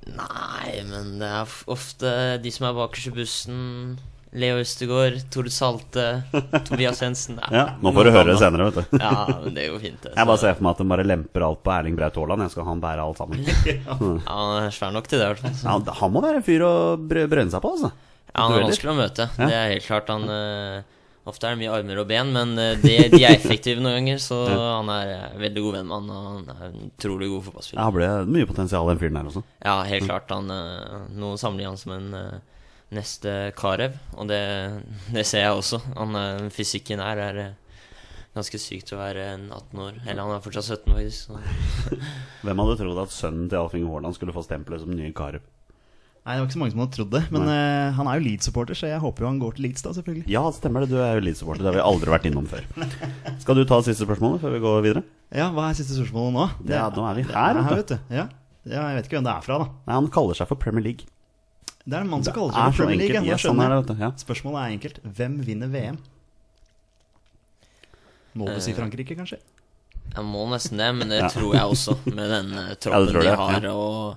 [0.08, 3.60] Nei, men det er ofte de som er bakerst i bussen.
[4.36, 6.02] Leo Østegård, Tord Salte,
[6.68, 7.38] Tobias Jensen.
[7.50, 8.98] Ja, Nå får du høre det senere, vet du.
[9.00, 9.14] Ja,
[9.44, 10.12] men det går fint, det.
[10.18, 12.44] Jeg bare ser for meg at de bare lemper alt på Erling Braut Haaland.
[12.44, 13.40] Jeg skal ha han bære alt sammen.
[13.88, 13.96] Ja,
[14.28, 15.56] han er svær nok til det, i hvert fall.
[15.88, 17.90] Ja, han må være en fyr å brø- brønne seg på, altså.
[18.28, 19.28] Ja, han er vanskelig å møte.
[19.38, 19.48] Ja.
[19.48, 20.12] Det er helt klart.
[20.12, 20.94] Han, uh,
[21.28, 24.20] Ofte er det mye armer og ben, men eh, det, de er effektive noen ganger.
[24.24, 27.42] Så han er eh, veldig god venn med han, og han er en utrolig god
[27.50, 27.82] fotballspiller.
[27.82, 29.42] Ja, ble mye potensial den fyren der også.
[29.60, 30.32] Ja, helt klart.
[30.32, 30.48] Han,
[31.20, 32.08] noen samler han som en
[32.94, 34.40] neste Karev, og det,
[35.12, 35.80] det ser jeg også.
[35.98, 37.84] Han, eh, fysikken her er eh,
[38.36, 40.00] ganske sykt å være 18 år.
[40.06, 41.28] Eller han er fortsatt 17, faktisk.
[41.28, 42.00] Så.
[42.46, 45.44] Hvem hadde trodd at sønnen til Alf Inge Haaland skulle få stempelet som nye Karev?
[46.28, 47.20] Nei, det var ikke så mange som hadde trodd det.
[47.32, 49.94] Men uh, han er jo Leeds-supporter, så jeg håper jo han går til Leeds, da,
[49.96, 50.26] selvfølgelig.
[50.28, 50.90] Ja, stemmer det.
[50.92, 51.64] Du er jo Leeds-supporter.
[51.64, 52.66] Det har vi aldri vært innom før.
[53.42, 55.04] Skal du ta siste spørsmålet før vi går videre?
[55.32, 56.44] Ja, hva er siste spørsmålet nå?
[56.68, 58.12] Ja, nå er vi det her, vet vet du.
[58.12, 58.26] Ja.
[58.68, 59.70] ja, jeg vet ikke hvem det er fra, da.
[59.88, 61.08] Nei, Han kaller seg for Premier League.
[61.88, 63.14] Det er en mann som kaller seg for Premier League.
[63.16, 64.00] ja, Yes, sånn er det, jeg.
[64.04, 64.10] Ja.
[64.20, 64.98] Spørsmålet er enkelt.
[65.18, 65.96] Hvem vinner VM?
[68.38, 69.38] Må du si Eh, Frankrike, kanskje?
[70.14, 71.28] Jeg må nesten det, men det Ja.
[71.28, 73.72] tror jeg også, med den eh, troppen de det, har, ja.
[73.72, 74.16] og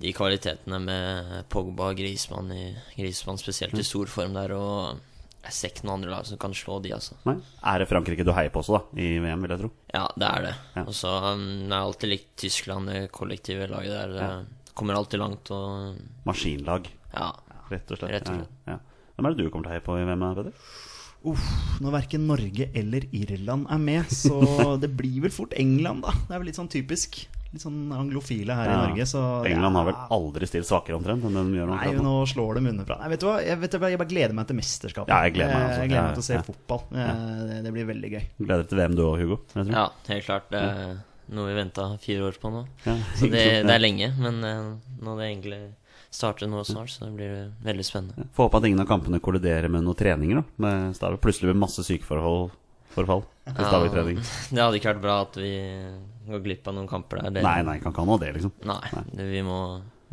[0.00, 3.80] de kvalitetene med Pogba og Grismann, i, Grismann spesielt Mm.
[3.80, 4.98] i stor form der, og
[5.44, 7.14] jeg ser ikke noen andre lag som kan slå de, altså.
[7.24, 7.36] Nei.
[7.64, 9.00] Er det Frankrike du heier på også, da?
[9.00, 9.70] I VM, vil jeg tro.
[9.94, 10.54] Ja, det er det.
[10.76, 10.82] Ja.
[10.84, 14.44] Og så um, jeg har alltid likt Tyskland, det kollektive laget der.
[14.76, 15.96] Kommer alltid langt, og
[16.28, 17.30] Maskinlag, ja.
[17.70, 18.12] rett og slett.
[18.12, 18.58] Rett og slett.
[18.68, 19.06] Ja, ja.
[19.16, 20.58] Hvem er det du kommer til å heie på i VM, Peder?
[21.26, 21.46] Uff,
[21.82, 24.36] når verken Norge eller Irland er med, så
[24.82, 26.12] det blir vel fort England, da.
[26.28, 27.22] Det er vel litt sånn typisk.
[27.54, 31.38] Litt sånn anglofile her i Norge, så England har vel aldri stilt svakere omtrent enn
[31.38, 31.72] de gjør.
[31.72, 32.98] Nei, nå slår de underfra.
[33.00, 33.36] Nei, vet du hva?
[33.40, 33.90] Jeg, vet, hva?
[33.94, 35.14] jeg bare gleder meg til mesterskapet.
[35.14, 35.80] Ja, jeg gleder meg altså.
[35.80, 36.46] Jeg gleder meg til å se ja.
[36.50, 36.82] fotball.
[36.92, 37.12] Eh,
[37.48, 38.24] Det, det blir veldig gøy.
[38.42, 39.38] Gleder deg til VM du òg, Hugo.
[39.62, 40.50] ja, helt klart.
[40.52, 40.98] Det er
[41.34, 42.62] noe vi venta fire år på nå.
[42.84, 44.68] Ja, Så det, det er lenge, men eh,
[45.02, 45.60] når det egentlig
[46.16, 48.28] starter nå snart, så blir det veldig spennende.
[48.36, 50.40] Får håpe at ingen av kampene kolliderer med noen treninger.
[50.40, 51.20] da Med Stavik.
[51.24, 52.54] Plutselig blir masse sykeforhold
[52.94, 54.22] forfall i Stavik-trening.
[54.50, 55.52] Det hadde ikke vært bra at vi
[56.30, 57.34] går glipp av noen kamper der.
[57.36, 58.54] Det, Nei, nei, kan ikke ha noe av det, liksom.
[58.66, 58.80] Nei,
[59.12, 59.58] det, vi, må,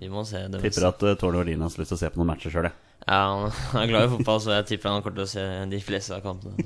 [0.02, 0.62] vi må se det.
[0.66, 2.90] Tipper at uh, Tord Ordin har lyst til å se på noen matcher sjøl, jeg.
[3.04, 5.80] Ja, han er glad i fotball, så jeg tipper han kommer til å se de
[5.84, 6.58] fleste av kampene.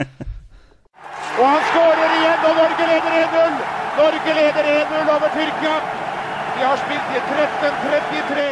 [1.40, 3.60] Og han skårer igjen, og Norge leder 1-0.
[4.00, 5.76] Norge leder 1-0 over Tyrkia.
[6.56, 8.48] De har spilt i 13-33.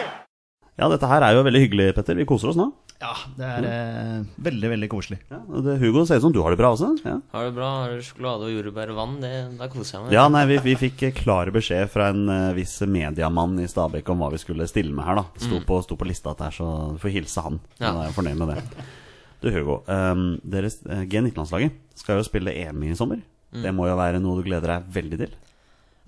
[0.79, 2.17] Ja, dette her er jo veldig hyggelig, Petter.
[2.17, 2.69] Vi koser oss nå.
[2.99, 5.21] Ja, det er eh, veldig, veldig koselig.
[5.31, 6.93] Ja, og det, Hugo, ser ut som du har det bra også.
[7.07, 7.69] Ja, Har det bra?
[7.85, 9.13] Har du sjokolade og jordbær og vann?
[9.23, 10.15] Det, da koser jeg meg.
[10.17, 14.11] ja nei, vi, vi fikk klare klar beskjed fra en uh, viss mediamann i Stabekk
[14.15, 15.21] om hva vi skulle stille med her.
[15.21, 17.61] da Sto, på, sto på lista der, så du får hilse han.
[17.63, 17.77] Mm.
[17.79, 17.85] Ja.
[17.93, 18.89] Han er jo fornøyd med det.
[19.43, 19.83] Du, Hugo.
[19.87, 23.21] Um, deres eh, G19-landslaget skal jo spille EM i sommer.
[23.55, 23.63] Mm.
[23.65, 25.37] Det må jo være noe du gleder deg veldig til?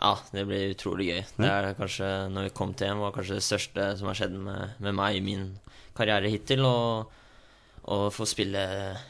[0.01, 1.21] Ja, det blir utrolig gøy.
[1.37, 4.37] Det er kanskje, når vi kom til EM, var kanskje det største som har skjedd
[4.49, 5.45] med, med meg i min
[5.97, 6.65] karriere hittil.
[6.67, 8.65] Og å få spille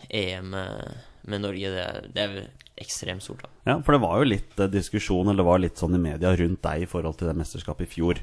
[0.08, 0.98] EM med,
[1.30, 2.36] med Norge, det er, det er
[2.80, 3.44] ekstremt stort.
[3.44, 3.52] da.
[3.72, 6.34] Ja, for det var jo litt eh, diskusjon, eller det var litt sånn i media
[6.36, 8.20] rundt deg i forhold til det mesterskapet i fjor.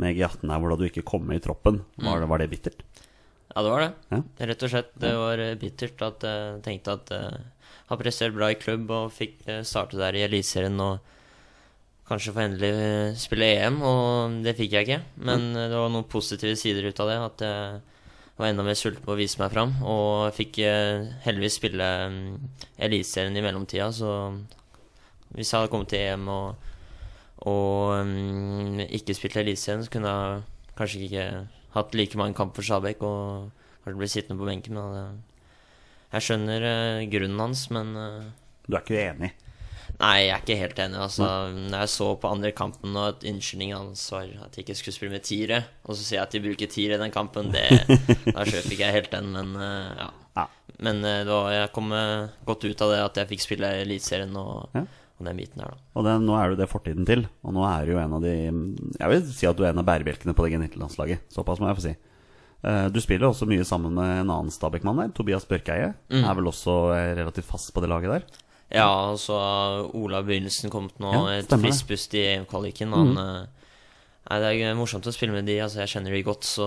[0.00, 1.82] Med G18 her, hvor da du ikke kom med i troppen.
[2.00, 2.84] Var, det, var det bittert?
[3.50, 3.92] Ja, det var det.
[4.10, 4.20] Ja.
[4.50, 4.92] Rett og slett.
[5.02, 7.40] Det var eh, bittert at jeg tenkte at jeg
[7.90, 11.00] har prestert bra i klubb og fikk eh, starte der i Eliteserien og
[12.10, 15.00] kanskje få endelig eh, spille EM, og det fikk jeg ikke.
[15.26, 17.18] Men eh, det var noen positive sider ut av det.
[17.26, 17.82] At jeg
[18.40, 19.76] var enda mer sulten på å vise meg fram.
[19.82, 22.32] Og jeg fikk eh, heldigvis spille mm,
[22.88, 24.14] Eliteserien i mellomtida, så
[25.36, 26.70] hvis jeg hadde kommet til EM og,
[27.46, 31.26] og um, ikke spilt Eliteserien, så kunne jeg kanskje ikke
[31.74, 33.50] hatt like mange kamper for Stabæk og
[33.84, 34.78] kanskje blitt sittende på benken.
[34.78, 35.20] Men
[36.10, 38.26] jeg skjønner eh, grunnen hans, men eh,
[38.66, 39.32] Du er ikke enig?
[40.00, 41.00] Nei, jeg er ikke helt enig.
[41.02, 44.76] Altså, Når jeg så på andre kampen og at unnskyldningen hans var at jeg ikke
[44.78, 47.50] skulle spille med tiere, og så sier jeg at de bruker tiere i den kampen,
[47.52, 47.66] det,
[48.34, 50.08] da kjøper ikke jeg helt den, men eh, ja.
[50.38, 50.46] Ja.
[50.80, 51.90] Men da jeg kom
[52.46, 54.86] godt ut av det at jeg fikk spille Eliteserien og, Ja.
[55.20, 55.82] Og den biten her, da.
[56.00, 57.26] Og den, nå er du det fortiden til.
[57.44, 59.82] Og nå er du jo en av de Jeg vil si at du er en
[59.82, 61.26] av bærebjelkene på det G19-landslaget.
[61.32, 61.94] Såpass må jeg få si.
[62.64, 65.12] Eh, Du spiller også mye sammen med en annen Stabæk-mann der.
[65.16, 65.92] Tobias Børkeie.
[66.10, 66.24] Mm.
[66.24, 68.26] Er vel også eh, relativt fast på det laget der.
[68.70, 72.92] Ja, og så har Ola Begynnelsen kommet nå, Ja, et stemmer friskt pust i EM-kvaliken.
[72.94, 73.48] Han eh,
[74.30, 76.66] Nei, det er morsomt å spille med de, altså jeg kjenner de godt, så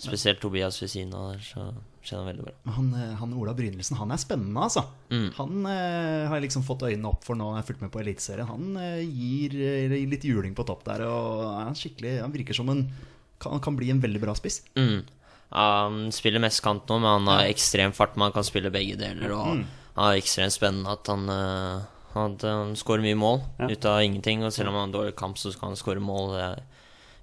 [0.00, 1.66] spesielt Tobias ved siden av der, så
[2.02, 2.52] kjenner veldig bra.
[2.76, 4.84] Han, eh, han Ola Brynildsen, han er spennende, altså.
[5.10, 5.26] Mm.
[5.36, 7.92] Han eh, har jeg liksom fått øynene opp for nå når jeg har fulgt med
[7.92, 8.48] på Eliteserien.
[8.48, 12.68] Han eh, gir gir litt juling på topp der, og er skikkelig Han virker som
[12.72, 12.86] en
[13.40, 14.62] kan, kan bli en veldig bra spiss.
[14.76, 15.02] Mm.
[15.50, 18.16] Han spiller mest kant nå, men han har ekstrem fart.
[18.20, 19.32] Man kan spille begge deler.
[19.34, 19.64] Og Mm.
[19.96, 21.82] han er ekstremt spennende at han, eh,
[22.20, 23.68] at han skårer mye mål Ja.
[23.68, 24.44] ut av ingenting.
[24.44, 26.32] Og selv om han har en dårlig kamp, så skal han skåre mål.
[26.36, 26.62] Det er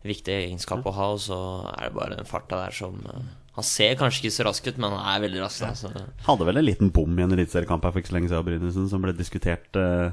[0.03, 1.11] en viktig egenskap å ha.
[1.13, 1.39] Og så
[1.77, 3.21] er det bare den farta der som eh,
[3.57, 5.63] Han ser kanskje ikke så rask ut, men han er veldig rask.
[5.65, 5.89] Da, så.
[6.27, 8.85] Hadde vel en liten bom i en eliteseriekamp her for ikke så lenge siden, Brynesen,
[8.91, 10.11] som ble diskutert uh,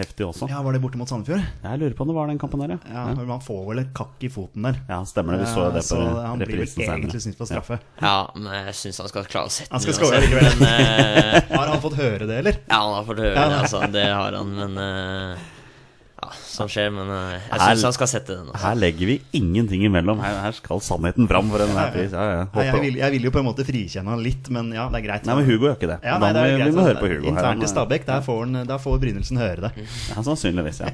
[0.00, 0.48] heftig også.
[0.48, 1.42] Ja, Var det borte mot Sandefjord?
[1.60, 3.82] Jeg lurer på om det var den kampen der, Ja, ja, men Man får vel
[3.84, 4.80] et kakk i foten der.
[4.88, 5.44] Ja, stemmer det.
[5.44, 7.80] Vi så jo det så på han blir vel egentlig snytt på straffe.
[8.00, 10.60] Ja, men jeg syns han skal klare å sette Han skal den uansett, likevel.
[10.64, 12.62] Men, uh, Har han fått høre det, eller?
[12.64, 13.48] ja, han har fått høre Ja.
[13.52, 13.84] det, altså.
[14.00, 15.48] Det har han, men eh,
[16.20, 16.90] Ja, sånn skjer.
[16.92, 18.48] Men eh, jeg Her- syns han skal sette den.
[18.50, 18.60] Også.
[18.60, 20.18] Her legger vi ingenting imellom.
[20.20, 22.12] Her, her skal sannheten fram for enhver pris.
[22.12, 22.42] Ja, ja.
[22.54, 25.00] Nei, jeg, vil, jeg vil jo på en måte frikjenne han litt, men ja, det
[25.00, 25.24] er greit.
[25.24, 25.98] Nei, men Hugo gjør ikke det.
[26.04, 26.68] Ja, da nei, det er vi, greit.
[26.74, 27.24] vi må høre på Hugo.
[27.24, 27.32] her.
[27.32, 29.72] Internt i Stabæk, der får, han- der får Brynildsen høre det.
[30.12, 30.92] Ja, sannsynligvis, ja.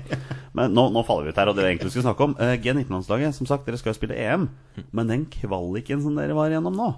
[0.55, 2.37] Men nå, nå faller vi ut her, og det vi egentlig skulle snakke om.
[2.39, 4.49] eh, G19-landslaget, som sagt, dere skal jo spille EM.
[4.93, 6.93] Men den kvaliken som dere var igjennom nå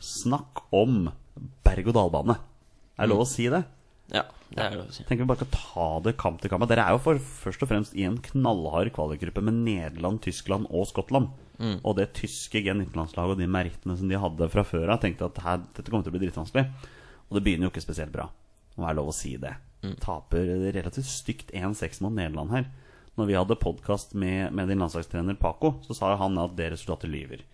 [0.00, 1.10] Snakk om
[1.64, 2.36] berg-og-dal-bane.
[2.98, 3.62] Er det lov å si det?
[4.12, 5.04] Ja, det er det å si.
[5.06, 6.66] Tenker vi bare skal ta det kamp til kamp.
[6.70, 10.88] Dere er jo for, først og fremst i en knallhard kvalikgruppe med Nederland, Tyskland og
[10.90, 11.30] Skottland.
[11.84, 15.40] Og det tyske G19-landslaget og de merittene som de hadde fra før av, tenkte at
[15.44, 16.66] her, dette kommer til å bli drittvanskelig.
[17.28, 18.30] Og det begynner jo ikke spesielt bra.
[18.74, 19.54] Det er lov å si det.
[20.00, 22.66] Taper relativt stygt 1-6 mot Nederland her.
[23.18, 27.12] Når vi hadde podkast med, med din landslagstrener Paco, så sa han at det resultatet
[27.12, 27.44] lyver.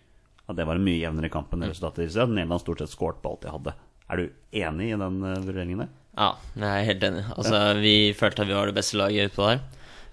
[0.47, 3.19] At det var en mye jevnere kamp enn det resultatet Så Nederland stort sett skåret
[3.23, 3.75] på alt de hadde.
[4.07, 5.95] Er du enig i den uh, vurderingen der?
[6.17, 7.25] Ja, jeg er helt enig.
[7.37, 9.61] Altså, Vi følte at vi var det beste laget utpå der.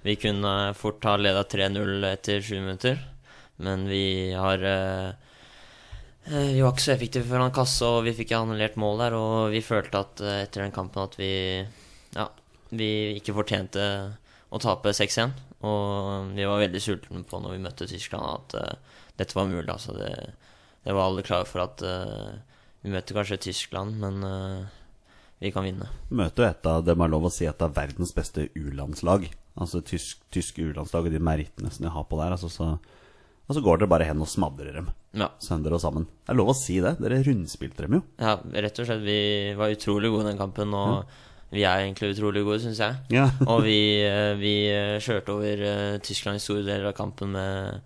[0.03, 2.97] Vi kunne fort ha leda 3-0 etter sju minutter,
[3.63, 5.13] men vi har eh,
[6.27, 9.15] eh, Vi var ikke så effektive foran kasse, og vi fikk annullert mål der.
[9.15, 11.31] Og vi følte at eh, etter den kampen at vi
[12.17, 12.27] Ja,
[12.75, 13.87] vi ikke fortjente
[14.53, 15.31] å tape 6-1.
[15.63, 19.69] Og vi var veldig sultne på når vi møtte Tyskland, at eh, dette var mulig.
[19.71, 20.11] Altså, det,
[20.83, 22.33] det var alle klare for at eh,
[22.83, 24.81] vi møtte kanskje Tyskland, men eh,
[25.43, 25.89] vi kan vinne.
[26.09, 29.27] møter jo et av det må er lov å si et av verdens beste U-landslag.
[29.59, 32.33] Altså tysk, tysk U-landslag og de merittene som de har på der.
[32.37, 32.69] Altså, så,
[33.43, 35.27] og så går dere bare hen og smadrer dem Ja.
[35.43, 36.07] sønder og sammen.
[36.25, 36.95] Det er lov å si det.
[37.03, 38.01] Dere rundspilte dem jo.
[38.23, 39.03] Ja, rett og slett.
[39.05, 39.19] Vi
[39.59, 41.03] var utrolig gode i den kampen, og
[41.53, 42.95] vi er egentlig utrolig gode, syns jeg.
[43.13, 43.27] Ja.
[43.51, 47.83] Og vi, eh, vi eh, kjørte over eh, Tyskland i store deler av kampen med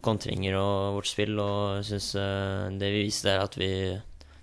[0.00, 2.12] kontringer og vårt spill, og syns
[2.80, 3.68] det vi viste, er at vi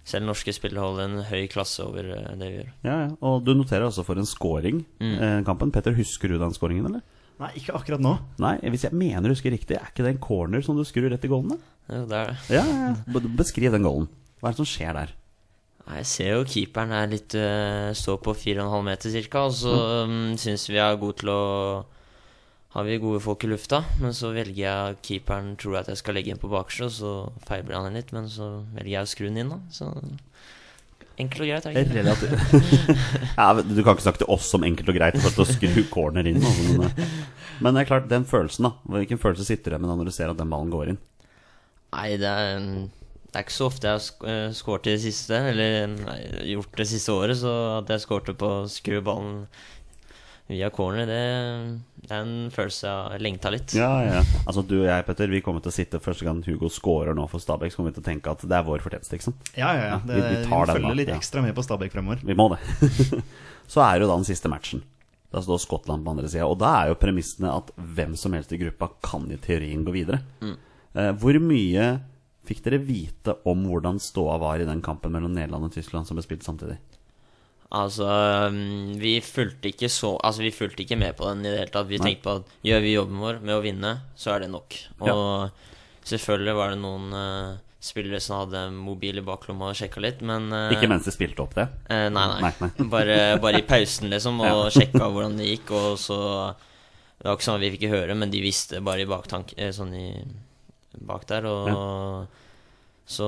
[0.08, 2.74] selv norske spillere holder en høy klasse over eh, det vi gjør.
[2.88, 3.10] Ja, ja.
[3.28, 5.74] Og du noterer også for en scoring eh, kampen.
[5.76, 7.04] Petter, husker du den scoringen, eller?
[7.38, 8.16] Nei, ikke akkurat nå.
[8.42, 11.10] Nei, hvis jeg mener du husker riktig, er ikke det en corner som du skrur
[11.12, 11.54] rett i goalen?
[11.54, 11.74] da?
[11.94, 12.38] Jo, det er det.
[12.56, 13.22] Ja, ja, ja.
[13.38, 14.08] Beskriv den goalen.
[14.40, 15.14] Hva er det som skjer der?
[15.88, 19.76] Nei, Jeg ser jo keeperen er litt uh, står på 4,5 meter cirka, og så
[20.08, 21.44] um, syns vi er gode til å
[22.76, 26.18] Har vi gode folk i lufta, men så velger jeg keeperen tror at jeg skal
[26.18, 27.12] legge inn på bakerste, og så
[27.48, 29.60] feilblir han litt, men så velger jeg å skru den inn, da.
[29.72, 29.88] Så
[31.18, 32.82] enkelt og greit, er det ikke?
[33.40, 36.28] Ja, du kan ikke snakke til oss om enkelt og greit for å skru corner
[36.30, 36.44] inn.
[36.44, 37.16] Men, eh,
[37.64, 38.98] men det er klart, den følelsen, da.
[38.98, 41.02] Hvilken følelse sitter du med når du ser at den ballen går inn?
[41.96, 42.68] Nei, det er,
[43.32, 46.20] det er ikke så ofte jeg har eh, skåret i det siste, eller nei,
[46.52, 49.46] gjort det siste året, så at jeg skårte på å skru ballen
[50.48, 51.24] via corner, det,
[52.06, 53.74] det er en følelse jeg har lengta litt.
[53.76, 54.22] Ja, ja.
[54.46, 57.26] Altså Du og jeg, Petter, vi kommer til å sitte første gang Hugo scorer nå
[57.32, 59.50] for Stabæk, så kommer vi til å tenke at det er vår fortjeneste, ikke sant?
[59.58, 59.98] Ja, ja, ja.
[60.08, 62.24] Det, ja vi vi, tar Vi følger litt ekstra med på Stabæk fremover.
[62.24, 62.62] Vi må det.
[63.74, 64.84] så er det jo da den siste matchen.
[65.36, 66.48] Da står Skottland på andre sida.
[66.48, 69.96] Og da er jo premissene at hvem som helst i gruppa kan i teorien gå
[69.96, 70.24] videre.
[70.40, 70.56] Mm.
[71.20, 71.98] hvor mye
[72.48, 76.16] fikk dere vite om hvordan ståa var i den kampen mellom Nederland og Tyskland som
[76.16, 76.80] ble spilt samtidig?
[77.76, 78.08] Altså,
[78.48, 81.74] um, vi fulgte ikke så Altså, vi fulgte ikke med på den i det hele
[81.74, 81.90] tatt.
[81.90, 82.14] Vi Nei.
[82.14, 84.78] tenkte på at gjør vi jobben vår med å vinne, så er det nok.
[85.04, 90.24] Og selvfølgelig var det noen uh, spillere som hadde mobil i baklomma og sjekka litt,
[90.26, 91.68] men eh, Ikke mens de spilte opp det.
[91.94, 92.40] eh, nei, nei.
[92.48, 92.88] Nei, nei.
[92.96, 96.18] Bare, bare i pausen, liksom, og sjekka hvordan det gikk, og så
[97.20, 99.94] Det var ikke sånn at vi fikk høre, men de visste bare i baktank Sånn
[99.98, 100.10] i
[100.98, 102.28] bak der, og
[103.08, 103.28] så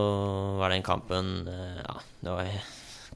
[0.60, 2.49] var den kampen Ja, det var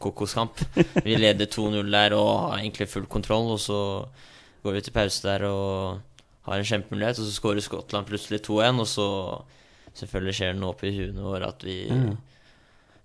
[0.03, 0.59] kokoskamp.
[1.05, 3.77] Vi leder 2-0 der og har egentlig full kontroll, og så
[4.63, 6.01] går vi til pause der og
[6.47, 9.07] har en kjempemulighet, og så skårer Skottland plutselig 2-1, og så
[9.95, 11.77] selvfølgelig skjer det noe oppi huene våre at vi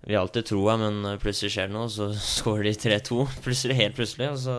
[0.07, 2.09] Vi har alltid troa, men plutselig skjer det noe, så
[2.39, 3.17] skårer de 3-2.
[3.43, 4.55] Plutselig, helt plutselig, og så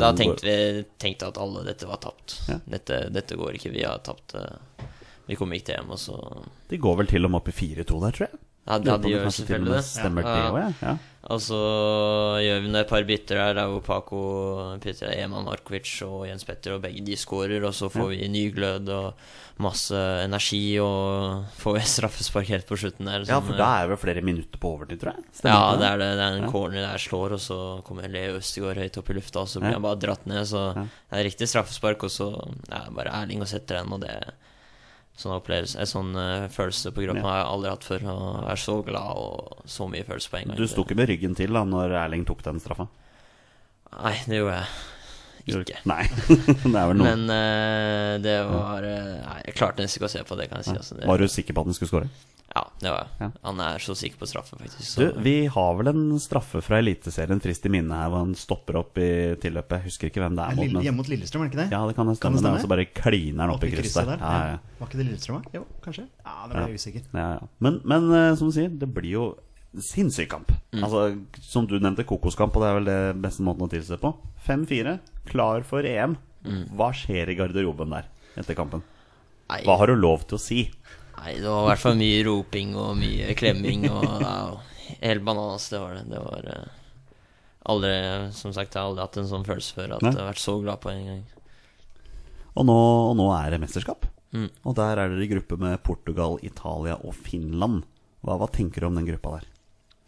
[0.00, 2.38] Da tenkte vi tenkte at alle dette var tapt.
[2.48, 2.58] Ja.
[2.76, 4.34] Dette, dette går ikke, vi har tapt.
[4.36, 4.86] eh,
[5.28, 6.16] Vi kommer ikke til hjem, og så
[6.70, 8.40] De går vel til og med opp i 4-2 der, tror jeg.
[8.68, 9.84] Ja, det ja de gjør selvfølgelig det.
[9.84, 10.34] Stemmer Ja.
[10.34, 10.72] det òg, ja.
[10.88, 10.96] ja.
[11.32, 11.58] Og så
[12.42, 14.20] gjør vi et par bytter der, er jo Paco
[14.82, 17.62] Peter Eman Markovic og Jens Petter, og begge de skårer.
[17.64, 19.14] og så får vi ny glød og
[19.62, 19.94] masse
[20.24, 23.24] energi, og får vi straffespark helt på slutten der.
[23.28, 25.24] Ja, for da er det vel flere minutter på overtid, tror jeg.
[25.32, 26.10] Stemmer ja, det er det.
[26.18, 26.50] Det er en Ja.
[26.50, 29.70] corner der slår, og så kommer Leo Østegård høyt opp i lufta, og så blir
[29.70, 29.78] Ja.
[29.78, 30.42] han bare dratt ned.
[30.46, 30.82] Så Ja.
[31.10, 32.30] det er riktig straffespark, og så
[32.70, 34.10] er ja, bare Erling og setter den, og det
[35.22, 37.28] Sånn opplevelse, en sånn uh, følelse på kroppen Ja.
[37.28, 38.06] har jeg aldri hatt før.
[38.10, 38.16] Å
[38.48, 40.58] være så glad og så mye følelse på en gang.
[40.58, 42.88] Du sto ikke med ryggen til da når Erling tok den straffa?
[43.92, 44.68] Nei, det gjorde jeg.
[45.46, 45.80] Ikke.
[45.88, 46.02] Nei.
[46.72, 47.06] det er vel noe.
[47.06, 50.62] Men uh, det var eh, Nei, jeg klarte nesten ikke å se på det, kan
[50.62, 50.76] jeg si.
[50.78, 50.98] Altså.
[50.98, 52.12] Det, Var du sikker på at han skulle skåre?
[52.52, 53.12] Ja, det var jeg.
[53.22, 53.28] Ja.
[53.48, 54.98] Han er så sikker på straffe, faktisk.
[55.00, 58.76] Du, vi har vel en straffe fra Eliteserien frist i minne her, hvor han stopper
[58.82, 59.08] opp i
[59.40, 59.78] tilløpet.
[59.78, 60.74] Jeg husker ikke hvem det er mot.
[60.76, 60.84] Men...
[60.84, 61.68] hjemme mot Lillestrøm, er det ikke det?
[61.72, 62.36] Ja, det kan jeg Kan stemme.
[62.36, 62.60] det det stemme?
[62.60, 64.20] Og så bare kliner han opp i Oppi krysset der.
[64.20, 64.82] Ja, ja.
[64.82, 65.54] Var ikke det Lillestrøm, da?
[65.56, 66.04] Jo, kanskje?
[66.26, 67.08] Ja, det ble jeg usikker.
[67.16, 67.48] Ja, ja.
[67.64, 69.24] Men, men eh, som du sier, det blir jo
[69.78, 70.52] sinnssyk kamp.
[70.74, 70.82] Mm.
[70.84, 71.02] Altså,
[71.40, 74.12] som du nevnte, kokoskamp, og det er vel det beste måten å tilse på.
[74.46, 74.98] 5-4,
[75.30, 76.16] klar for EM.
[76.44, 76.64] Mm.
[76.76, 78.08] Hva skjer i garderoben der
[78.40, 78.82] etter kampen?
[79.52, 80.60] Nei, Hva har du lov til å si?
[81.22, 84.36] nei, det var i hvert fall mye roping og mye klemming og ja,
[85.02, 86.02] Helt bananas, det var det.
[86.10, 86.72] Det var eh,
[87.72, 87.92] aldri
[88.34, 90.10] Som sagt, jeg har aldri hatt en sånn følelse før at Nei.
[90.10, 91.22] jeg har vært så glad på en gang.
[92.58, 92.76] Og nå,
[93.12, 94.08] og nå er det mesterskap.
[94.34, 94.48] Mm.
[94.66, 97.86] Og der er dere i gruppe med Portugal, Italia og Finland.
[98.24, 99.48] Hva, hva tenker du om den gruppa der?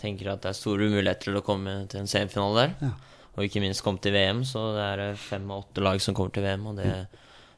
[0.03, 2.75] Tenker at det er store muligheter til å komme til en semifinale der.
[2.89, 2.93] Ja.
[3.35, 6.15] Og ikke minst komme til VM, så det er eh, fem av åtte lag som
[6.15, 6.67] kommer til VM.
[6.71, 6.89] Og det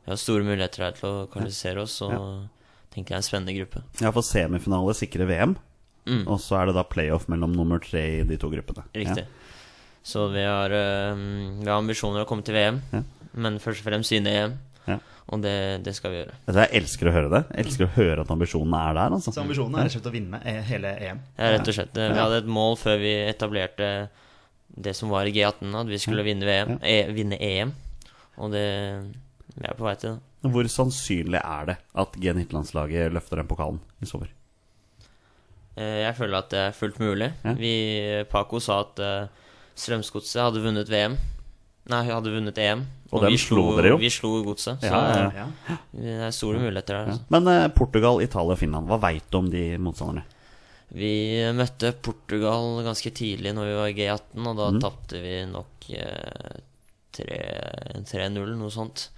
[0.07, 2.47] vi har store muligheter der til å kvalifisere oss, og
[2.95, 3.81] tenker jeg er en spennende gruppe.
[3.99, 5.57] Ja, for semifinale sikrer VM.
[6.07, 6.23] Mm.
[6.31, 8.85] Og så er det da playoff mellom nummer tre i de to gruppene.
[8.95, 9.25] Riktig.
[10.07, 11.19] Så vi har, eh,
[11.59, 13.03] vi har ambisjoner å komme til VM, Ja.
[13.35, 14.55] men først og fremst vinne EM.
[14.87, 14.99] Ja.
[15.35, 16.37] Og det, det skal vi gjøre.
[16.55, 17.41] Jeg elsker å høre det.
[17.51, 19.17] Jeg elsker å høre at ambisjonene er der.
[19.17, 19.33] Altså.
[19.35, 21.23] Så ambisjonen er rett og slett å vinne e- hele EM.
[21.35, 21.99] Ja, rett og slett.
[21.99, 23.89] Vi hadde et mål før vi etablerte
[24.87, 27.75] det som var i G18, at vi skulle vinne, VM, e, vinne EM.
[28.39, 28.67] Og det
[29.57, 30.51] Vi er på vei til det.
[30.53, 34.29] Hvor sannsynlig er det at G19-landslaget løfter den pokalen i sommer?
[35.77, 37.33] Eh, Jeg føler at det er fullt mulig.
[37.43, 37.55] Ja.
[37.59, 37.73] Vi,
[38.31, 41.17] Paco sa at uh, Strømsgodset hadde vunnet VM.
[41.93, 42.85] Nei, hadde vunnet EM.
[43.13, 43.99] Og og vi slo dere jo.
[44.03, 44.83] Vi slo Godset.
[44.83, 47.13] Så Ja, ja, det er store muligheter der.
[47.13, 47.27] Altså.
[47.31, 50.27] Men eh, Portugal, Italia og Finland, hva veit du om de motstanderne?
[50.97, 51.13] Vi
[51.55, 54.81] møtte Portugal ganske tidlig når vi var i G18, og da mm.
[54.83, 56.59] tapte vi nok eh,
[57.17, 59.09] 3-0, noe sånt.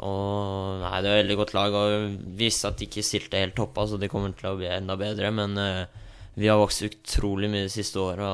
[0.00, 3.42] Og nei, det var et veldig godt lag, og vi visste at de ikke stilte
[3.42, 5.32] helt toppa, så de kommer til å bli enda bedre.
[5.34, 5.82] Men eh,
[6.40, 8.30] vi har vokst utrolig mye de siste åra,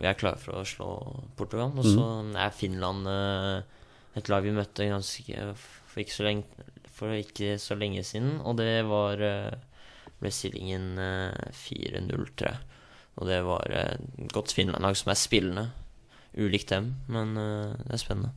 [0.00, 0.88] vi er klare for å slå
[1.36, 1.72] Portugal.
[1.76, 2.04] Og så
[2.40, 3.62] er Finland eh,
[4.18, 8.56] et lag vi møtte ganske for ikke så lenge, for ikke så lenge siden, og
[8.60, 9.20] det var
[10.20, 12.58] ble stillingen eh, 4-0, tror jeg.
[13.20, 15.66] Og det var eh, et godt Finland-lag som er spillende.
[16.36, 18.32] Ulikt dem, men eh, det er spennende.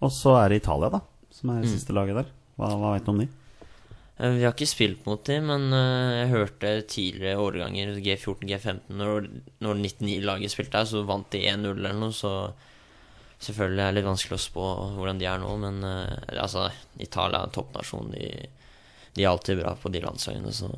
[0.00, 1.00] Og så er det Italia, da,
[1.34, 1.70] som er Mm.
[1.72, 2.28] siste laget der.
[2.56, 3.28] Hva, hva vet du om de?
[4.20, 8.80] Eh, Vi har ikke spilt mot dem, men eh, jeg hørte tidligere årganger, G14, G15,
[9.00, 9.28] når,
[9.64, 12.52] når 99-laget spilte her, så vant de 1-0 eller noe, så
[13.40, 14.64] selvfølgelig er det litt vanskelig å spå
[14.98, 16.66] hvordan de er nå, men eh, altså,
[17.00, 18.10] Italia er en toppnasjon.
[18.12, 18.26] De,
[19.16, 20.68] de er alltid bra på de landslagene, så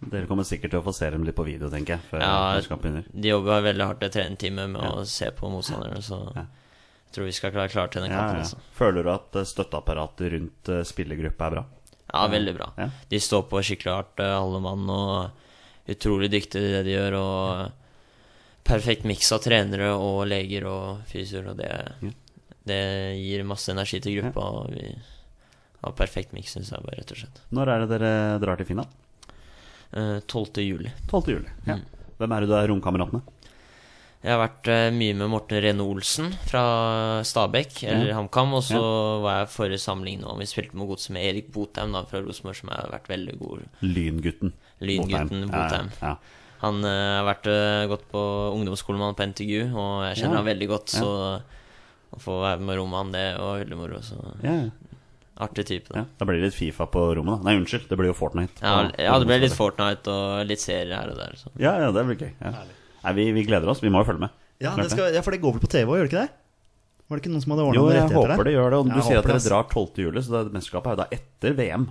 [0.00, 2.06] Dere kommer sikkert til å få se dem litt på video, tenker jeg.
[2.08, 4.92] Før Ja, de jobber veldig hardt et trenerteamet med Ja.
[4.96, 6.46] å se på motstanderne, så Ja.
[6.46, 8.38] jeg tror vi skal klare, klare til den kampen.
[8.38, 8.46] ja.
[8.46, 8.56] Altså.
[8.78, 11.64] Føler du at støtteapparatet rundt spillergruppa er bra?
[12.12, 12.72] Ja, veldig bra.
[12.76, 12.88] Ja.
[13.10, 15.30] De står på skikkelig hardt, eh, alle mann, og
[15.90, 17.16] utrolig dyktige i det de gjør.
[17.20, 21.70] Og perfekt miks av trenere og leger og fysioer, og det,
[22.02, 22.10] Ja.
[22.66, 22.80] det
[23.20, 24.40] gir masse energi til gruppa.
[24.60, 24.94] Og vi
[25.84, 27.40] har perfekt miks, syns jeg, bare, rett og slett.
[27.52, 28.88] Når er det dere drar til Finland?
[29.92, 30.62] Eh, 12.
[30.66, 30.92] juli.
[31.08, 31.32] 12.
[31.34, 31.48] juli.
[31.66, 31.76] Ja.
[31.76, 31.84] Mm.
[32.20, 33.22] Hvem er det du er romkamerat med?
[34.20, 36.62] Jeg har vært eh, mye med Morten Rene Olsen fra
[37.24, 38.16] Stabæk, eller Ja.
[38.18, 38.52] HamKam.
[38.58, 38.80] Og så
[39.24, 40.34] var jeg forrige samling nå.
[40.38, 43.62] Vi spilte med godset med Erik Botheim da, fra Rosenborg, som har vært veldig god.
[43.80, 44.52] Lyngutten.
[44.84, 45.88] Lyngutten Botheim.
[46.02, 46.16] Ja, ja.
[46.60, 48.20] Han uh, har vært, uh, gått på
[48.52, 50.40] ungdomsskolen med han på NTGU, og jeg kjenner Ja.
[50.42, 50.92] han veldig godt.
[50.92, 51.00] Ja.
[51.00, 51.08] Så
[52.12, 54.02] å få være med rommet han, det var veldig moro.
[54.04, 54.98] Så Ja, ja.
[55.40, 55.88] artig type.
[55.96, 56.02] ja.
[56.04, 56.18] Da.
[56.20, 57.48] Da blir det litt Fifa på rommet, da.
[57.48, 57.88] Nei, unnskyld.
[57.88, 58.60] Det blir jo Fortnite.
[58.60, 61.32] Ja, på- ja, det blir litt Fortnite og litt serier her og der.
[61.40, 61.48] Så.
[61.56, 62.32] Ja, ja, det blir gøy.
[62.44, 62.52] Ja.
[63.04, 63.80] Nei, vi, vi gleder oss.
[63.84, 64.36] Vi må jo følge med.
[64.60, 66.36] Ja, det skal, ja, for det går vel på TV òg, gjør det ikke det?
[67.10, 68.78] Var det ikke noen som hadde ordna Jo, jeg håper det gjør det.
[68.78, 70.02] Og du jeg sier at dere det, drar 12.
[70.04, 71.86] juli, så det mesterskapet er jo da etter VM.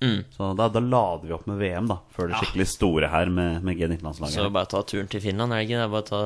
[0.00, 0.24] Mm.
[0.32, 1.98] Så da, da lader vi opp med VM, da.
[2.16, 4.52] Før det skikkelig store her med, med G19-landslaget.
[4.54, 5.76] bare ta turen til Finland, er det ikke?
[5.76, 6.20] Det er bare ta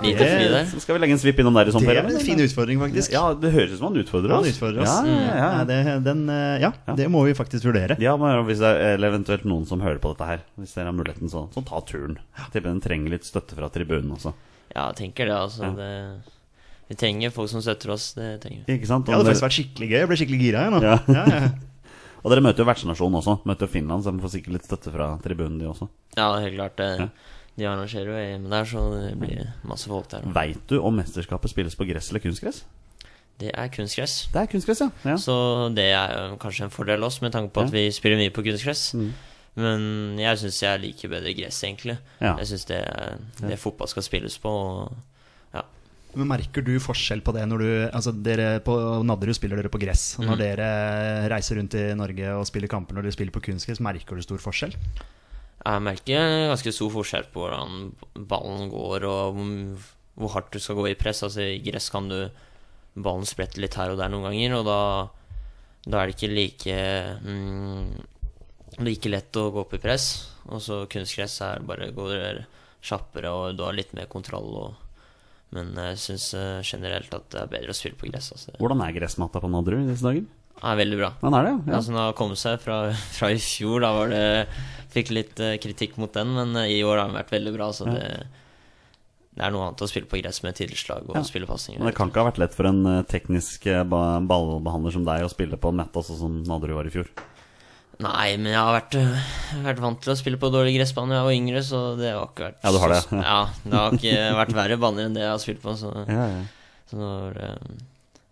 [0.00, 0.64] det- lite fri der.
[0.70, 3.12] Så skal vi legge en svipp innom der i Det er en fin utfordring, faktisk.
[3.12, 4.96] Ja, det høres ut som han utfordrer Han utfordrer oss.
[5.04, 5.64] Ja, ja, ja.
[5.68, 6.94] Det, den, eh, ja, Ja.
[6.96, 7.98] det må vi faktisk vurdere.
[8.00, 10.40] Ja, men hvis det er, eventuelt noen som hører på dette her.
[10.58, 12.16] Hvis dere har muligheten, så, så ta turen.
[12.38, 14.32] Jeg tipper den trenger litt støtte fra tribunen også.
[14.74, 15.64] Ja, jeg tenker det, altså.
[15.68, 15.72] Ja.
[15.76, 15.90] Det,
[16.88, 18.14] vi trenger folk som støtter oss.
[18.16, 18.78] Det trenger vi.
[18.78, 19.04] Ikke sant?
[19.06, 19.98] Det hadde faktisk vært skikkelig gøy.
[20.00, 20.80] Jeg ble skikkelig gira igjen nå.
[20.82, 20.98] Ja.
[21.20, 21.48] Ja, ja.
[22.24, 23.38] Og dere møter jo vertsnasjonen også.
[23.48, 25.88] Møter jo Finland, så de får sikkert litt støtte fra tribunen, de også.
[26.16, 26.76] Ja, helt klart.
[26.76, 27.08] Det, Ja.
[27.58, 30.22] De arrangerer jo EM der, så det blir masse folk der.
[30.32, 32.62] Veit du om mesterskapet spilles på gress eller kunstgress?
[33.40, 34.28] Det er kunstgress.
[34.32, 34.90] Det er kunstgress, ja.
[35.04, 35.16] ja.
[35.16, 35.34] Så
[35.74, 37.72] det er kanskje en fordel også, med tanke på at Ja.
[37.78, 38.94] vi spiller mye på kunstgress.
[38.94, 39.12] Mm.
[39.56, 41.98] Men jeg syns jeg liker bedre gress, egentlig.
[42.20, 42.80] Jeg syns det
[43.42, 44.48] det fotball skal spilles på.
[44.48, 44.92] Og.
[46.18, 48.74] Men Merker du forskjell på det når du Altså dere På
[49.06, 50.16] Nadderud spiller dere på gress.
[50.18, 50.68] Og når dere
[51.30, 54.42] reiser rundt i Norge og spiller kamper når dere spiller på kunstgress, merker du stor
[54.42, 54.74] forskjell?
[55.60, 57.92] Jeg merker ganske stor forskjell på hvordan
[58.30, 59.40] ballen går, og
[60.16, 61.22] hvor- hardt du skal gå i press.
[61.22, 62.30] Altså I gress kan du
[62.96, 64.80] ballen sprette litt her og der noen ganger, og da,
[65.86, 66.78] da er det ikke like
[67.24, 67.92] mm,
[68.80, 70.08] Det ikke lett å gå opp i press.
[70.48, 72.44] Og så kunstgress er bare går
[72.82, 74.48] kjappere, og du har litt mer kontroll.
[74.64, 74.74] Og,
[75.56, 76.26] men jeg syns
[76.68, 78.28] generelt at det er bedre å spille på gress.
[78.36, 78.52] Altså.
[78.60, 80.28] Hvordan er gressmatta på Nadderud i disse dager?
[80.60, 81.08] Er veldig bra.
[81.22, 81.76] Den er det, ja.
[81.78, 82.76] Altså, den har kommet seg fra,
[83.16, 83.80] fra i fjor.
[83.86, 84.26] Da var det
[84.90, 87.68] Fikk litt eh, kritikk mot den, men eh, i år har den vært veldig bra.
[87.72, 88.02] Så det,
[89.38, 91.22] det er noe annet å spille på gress med tilslag og Ja.
[91.22, 91.78] spille pasninger.
[91.78, 95.22] Men det kan ikke ha vært lett for en eh, teknisk eh, ballbehandler som deg
[95.22, 97.06] å spille på matte, sånn som Nadderud var i fjor.
[98.00, 99.28] Nei, men jeg har vært, øh,
[99.66, 102.24] vært vant til å spille på dårlig gressbane da jeg var yngre, så det har
[102.30, 103.20] ikke vært Ja, du har det, ja.
[103.20, 106.26] Ja, det har ikke vært verre baner enn det jeg har spilt på, så, Ja,
[106.32, 106.42] ja.
[106.88, 107.78] så det, var, øh,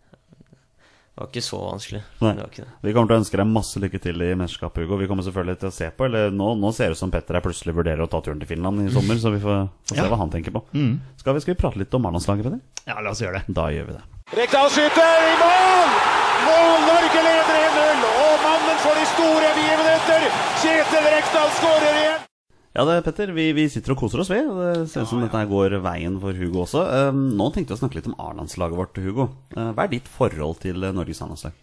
[0.08, 2.00] det var ikke så vanskelig.
[2.22, 2.32] Nei.
[2.38, 2.72] Det var ikke det.
[2.86, 4.98] Vi kommer til å ønske deg masse lykke til i mesterskapet, Hugo.
[5.02, 7.36] Vi kommer selvfølgelig til å se på Eller nå, nå ser det ut som Petter
[7.40, 10.04] er plutselig vurderer å ta turen til Finland i sommer, så vi får, får se
[10.04, 10.08] Ja.
[10.12, 10.62] hva han tenker på.
[11.18, 12.62] Skal, vi, skal vi prate litt om Arendalslaget, Peder?
[12.86, 13.56] Ja, la oss gjøre det.
[13.58, 14.04] Da gjør vi det.
[14.38, 15.92] Rekdal skyter i mål!
[16.46, 16.86] Mål!
[16.88, 18.02] Norge leder 1-0,
[18.82, 20.24] for de store begivenheter,
[20.62, 22.24] Kjetil Rekdal skårer igjen!
[22.78, 24.38] Ja, det, Petter, vi, vi sitter og koser oss, vi.
[24.44, 26.82] og Det ser ut som dette går veien for Hugo også.
[27.10, 29.24] Um, nå tenkte jeg å snakke litt om A-landslaget vårt, Hugo.
[29.56, 31.56] Uh, hva er ditt forhold til uh, Norges A-landslag?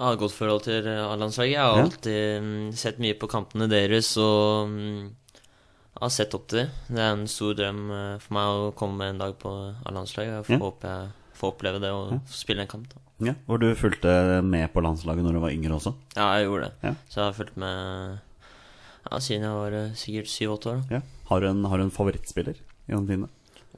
[0.00, 1.52] Jeg har et godt forhold til eh, A-landslaget.
[1.52, 1.84] Jeg har Ja.
[1.84, 6.68] alltid mm, sett mye på kampene deres og jeg har sett opp til det.
[6.88, 7.82] Det er en stor drøm
[8.24, 9.52] for meg å komme en dag på
[9.84, 10.38] A-landslaget.
[10.40, 10.62] Jeg får Ja.
[10.64, 12.88] håpe jeg får oppleve det og spille en kamp.
[12.94, 13.02] Da.
[13.20, 15.92] Ja, Hvor du fulgte med på landslaget når du var yngre også?
[16.16, 16.88] Ja, jeg gjorde det.
[16.88, 16.92] Ja.
[17.08, 18.18] Så jeg har fulgt med
[19.10, 20.80] ja, siden jeg var eh, sikkert syv-åtte år.
[20.92, 21.00] Ja.
[21.30, 23.28] Har, du en, har du en favorittspiller gjennom tidene?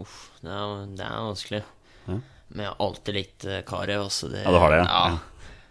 [0.03, 1.63] Uff, det er, det er vanskelig.
[2.07, 2.19] Ja.
[2.53, 4.07] Men jeg har alltid likt Kari Karev.
[4.09, 5.19] Altså det, Ja, du har det, ja.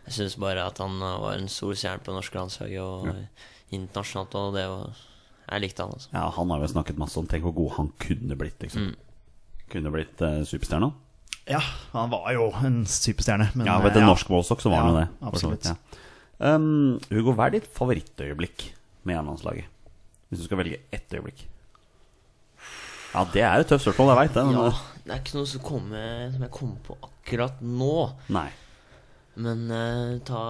[0.07, 3.71] Jeg syns bare at han eh, var en stor stjerne på det norske landslaget og
[3.71, 5.05] internasjonalt, og det var
[5.51, 6.09] Jeg likte han, altså.
[6.13, 8.91] Ja, Han har jo snakket masse om Tenk hvor god han kunne blitt, liksom.
[8.91, 9.63] Mm.
[9.71, 10.91] Kunne blitt uh, superstjerne.
[11.49, 11.59] Ja,
[11.93, 13.49] han var jo en superstjerne.
[13.55, 14.07] Men, Ja, ved det ja.
[14.07, 15.07] norsk målstokk så var han jo det.
[15.21, 15.65] absolutt.
[15.65, 15.75] Ja.
[16.55, 18.69] Um, Hugo, hva er ditt favorittøyeblikk
[19.05, 19.65] med A-landslaget?
[20.29, 21.43] Hvis du skal velge ett øyeblikk.
[23.13, 24.43] Ja, det er et tøft spørsmål, jeg veit det.
[24.47, 27.95] Men, Ja, uh, det er ikke noe som, kommer, som jeg kommer på akkurat nå.
[28.31, 28.47] Nei.
[29.41, 30.43] Men uh, ta,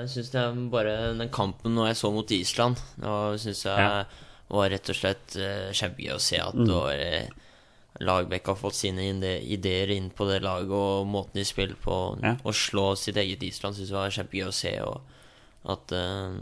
[0.00, 4.04] jeg syns det bare den kampen når jeg så mot Island, da syns jeg Ja.
[4.50, 6.66] var rett og slett uh, kjempegøy å se at Mm.
[6.66, 7.28] det var eh,
[8.00, 9.08] Lagerbäck har fått sine
[9.42, 11.96] ideer inn på det laget, og måten de spiller på.
[12.22, 12.36] Ja.
[12.42, 14.74] Å slå sitt eget Island syns jeg var kjempegøy å se.
[14.86, 16.36] Og at, uh,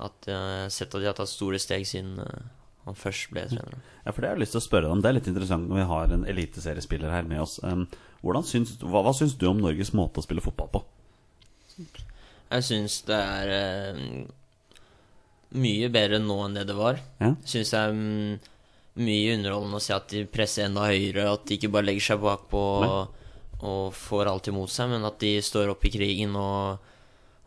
[0.00, 2.48] at jeg har sett at de har tatt store steg siden uh,
[2.86, 3.80] han først ble trener.
[4.06, 5.02] Ja, for det har jeg lyst til å spørre deg om.
[5.04, 7.58] Det er litt interessant når vi har en eliteseriespiller her med oss.
[7.62, 7.84] Um,
[8.48, 10.84] syns, hva, hva syns du om Norges måte å spille fotball på?
[12.50, 14.00] Jeg syns det er uh,
[15.60, 17.00] mye bedre nå enn det det var.
[17.20, 17.34] Ja.
[17.48, 18.40] Syns er mm,
[18.98, 22.20] mye underholdende å se at de presser enda høyere, at de ikke bare legger seg
[22.24, 23.18] bakpå og,
[23.62, 26.78] og får alt imot seg, men at de står opp i krigen og,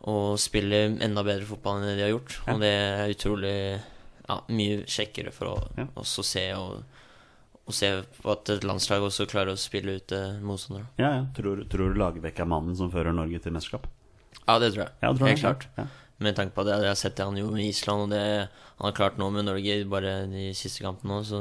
[0.08, 2.38] og spiller enda bedre fotball enn det de har gjort.
[2.46, 2.54] Ja.
[2.54, 3.54] Og det er utrolig
[4.24, 5.86] ja, mye kjekkere for å, Ja.
[6.00, 6.82] oss å se og,
[7.64, 7.90] og se
[8.22, 10.88] på at et landslag også klarer å spille ut eh, motstandere.
[11.00, 11.26] Ja, ja.
[11.36, 13.86] Tror, tror du Lagerbäck er mannen som fører Norge til mesterskap?
[14.46, 14.92] Ja, det tror jeg.
[15.00, 15.44] Ja, tror Helt jeg.
[15.44, 15.68] klart.
[15.78, 15.86] Ja.
[16.24, 18.86] Med tanke på det jeg har sett det han gjorde med Island, og det han
[18.88, 21.40] har klart nå med Norge bare de siste kampene, så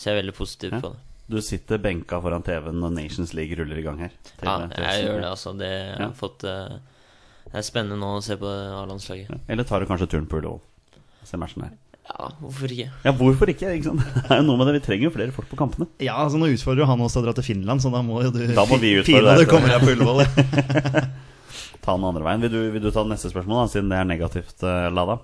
[0.00, 0.80] ser jeg veldig positivt Ja.
[0.80, 1.00] på det.
[1.32, 4.10] Du sitter benka foran TV-en når Nations League ruller i gang her.
[4.26, 5.52] Til- Ja, jeg, jeg gjør det, altså.
[5.58, 6.06] Det, Ja.
[6.08, 6.74] har fått, eh,
[7.46, 9.30] det er spennende nå å se på A-landslaget.
[9.30, 9.36] Ja.
[9.48, 10.60] Eller tar du kanskje turen på Ullevål?
[11.24, 11.70] Se matchen her.
[12.10, 12.90] Ja, hvorfor ikke?
[13.04, 13.70] Ja, hvorfor ikke?
[13.78, 14.02] ikke sant?
[14.26, 15.86] Det er jo noe med det, Vi trenger jo flere folk på kampene.
[16.02, 18.22] Ja, altså Nå utfordrer jo han oss til å dra til Finland, så da må
[18.24, 19.48] jo du Da må vi utfordre deg.
[19.48, 20.26] kommer her på Ullevål.
[21.82, 21.86] ja.
[21.86, 22.42] Ta den andre veien.
[22.46, 25.18] Vil du, vil du ta neste spørsmål, da, siden det er negativt uh, lada?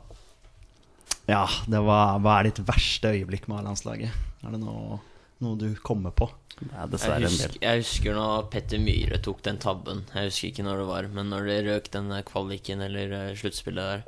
[1.29, 4.15] Ja, det var, hva er ditt verste øyeblikk med A-landslaget?
[4.43, 4.99] Er det noe,
[5.45, 6.31] noe du kommer på?
[6.59, 7.59] Det er Jeg husker, del.
[7.63, 10.01] jeg husker når Petter Myhre tok den tabben.
[10.15, 13.37] Jeg husker ikke når det var, men når det røk den der kvaliken eller eh,
[13.39, 14.03] sluttspillet der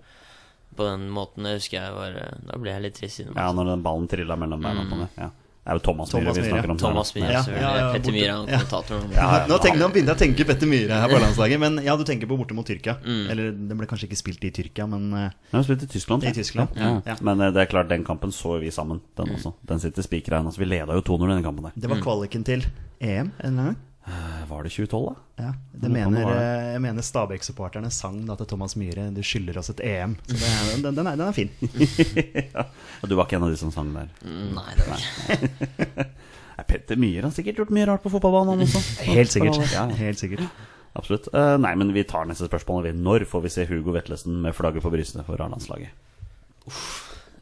[0.74, 3.22] på den måten, det husker jeg var eh, Da ble jeg litt trist.
[3.28, 5.14] Ja, når den ballen trilla mellom beina på meg.
[5.20, 5.30] Ja.
[5.70, 6.78] Er jo Thomas Myhre vi snakker om.
[6.82, 7.12] Thomas.
[7.14, 8.38] Myhre, Ja, ja, ja, Petter Myhre er ja.
[8.42, 9.12] kommentatoren.
[9.14, 11.78] Ja, ja, Nå, tenk, nå begynte jeg å tenke Petter Myhre her på landslaget, men
[11.86, 12.96] ja, du tenker på borte mot Tyrkia.
[13.06, 13.20] Mm.
[13.30, 16.26] Eller den ble kanskje ikke spilt i Tyrkia, men Den ble spilt i Tyskland.
[16.26, 16.90] I Tyskland, Ja.
[17.06, 17.16] ja.
[17.22, 19.00] Men eh, det er klart, den kampen så vi sammen.
[19.16, 20.50] Den også Den sitter spikra inn.
[20.50, 21.78] Altså, vi leda jo 2-0 denne kampen der.
[21.78, 22.66] det var kvaliken til
[23.00, 23.78] EM en gang.
[24.10, 25.44] Eh, Var det 2012, da?
[25.44, 25.50] Ja,
[25.84, 29.78] det mener, eh, jeg mener Stabæk-supporterne sang da til Thomas Myhre 'Du skylder oss et
[29.86, 30.16] EM'.
[30.26, 31.50] Så det, er- den, den, er, den er fin.
[32.54, 32.64] ja.
[33.06, 34.08] Du var ikke en av de som sang der?
[34.24, 36.08] Mm, Nei, det var ikke
[36.70, 38.82] Petter Myhre har sikkert gjort mye rart på fotballbanen, også.
[39.16, 39.62] Helt sikkert.
[39.72, 39.86] Ja.
[39.96, 40.42] Helt sikkert.
[40.98, 41.28] Absolutt.
[41.32, 42.90] Eh, nei, men vi tar neste spørsmål.
[42.98, 45.94] Når får vi se Hugo Vetlesen med flagget på brystet for A-landslaget?
[46.66, 46.74] Det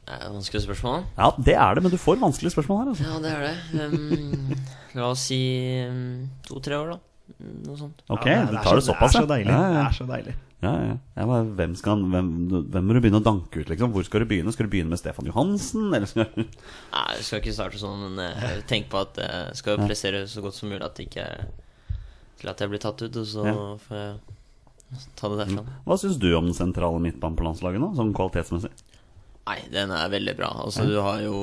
[0.09, 1.05] vanskelig spørsmål.
[1.19, 3.05] Ja, det er det, men du får vanskelige spørsmål her, altså.
[3.05, 3.85] Ja, det er det.
[3.85, 4.57] Um,
[4.99, 5.39] la oss si
[5.89, 6.99] um, to-tre år, da.
[7.69, 7.99] Noe sånt.
[8.09, 9.53] Ok, Ja, du tar det så- såpass, Det er så deilig.
[9.53, 10.35] Ja, Det er så deilig.
[10.65, 10.95] ja, ja.
[11.19, 12.31] ja men hvem, skal, hvem,
[12.73, 13.93] hvem må du begynne å danke ut, liksom?
[13.93, 14.53] Hvor skal du begynne?
[14.53, 18.01] Skal du begynne med Stefan Johansen, eller skal du Nei, jeg skal ikke starte sånn,
[18.17, 21.29] men eh, tenk på at jeg skal prestere så godt som mulig at det ikke
[22.41, 23.55] Til at jeg blir tatt ut, og så Ja.
[23.77, 24.19] får jeg
[25.21, 25.65] ta det derfra.
[25.85, 28.71] Hva syns du om den sentrale midtbanen på landslaget nå, sånn kvalitetsmessig?
[29.49, 30.51] Nei, den er veldig bra.
[30.67, 31.39] Altså, du har jo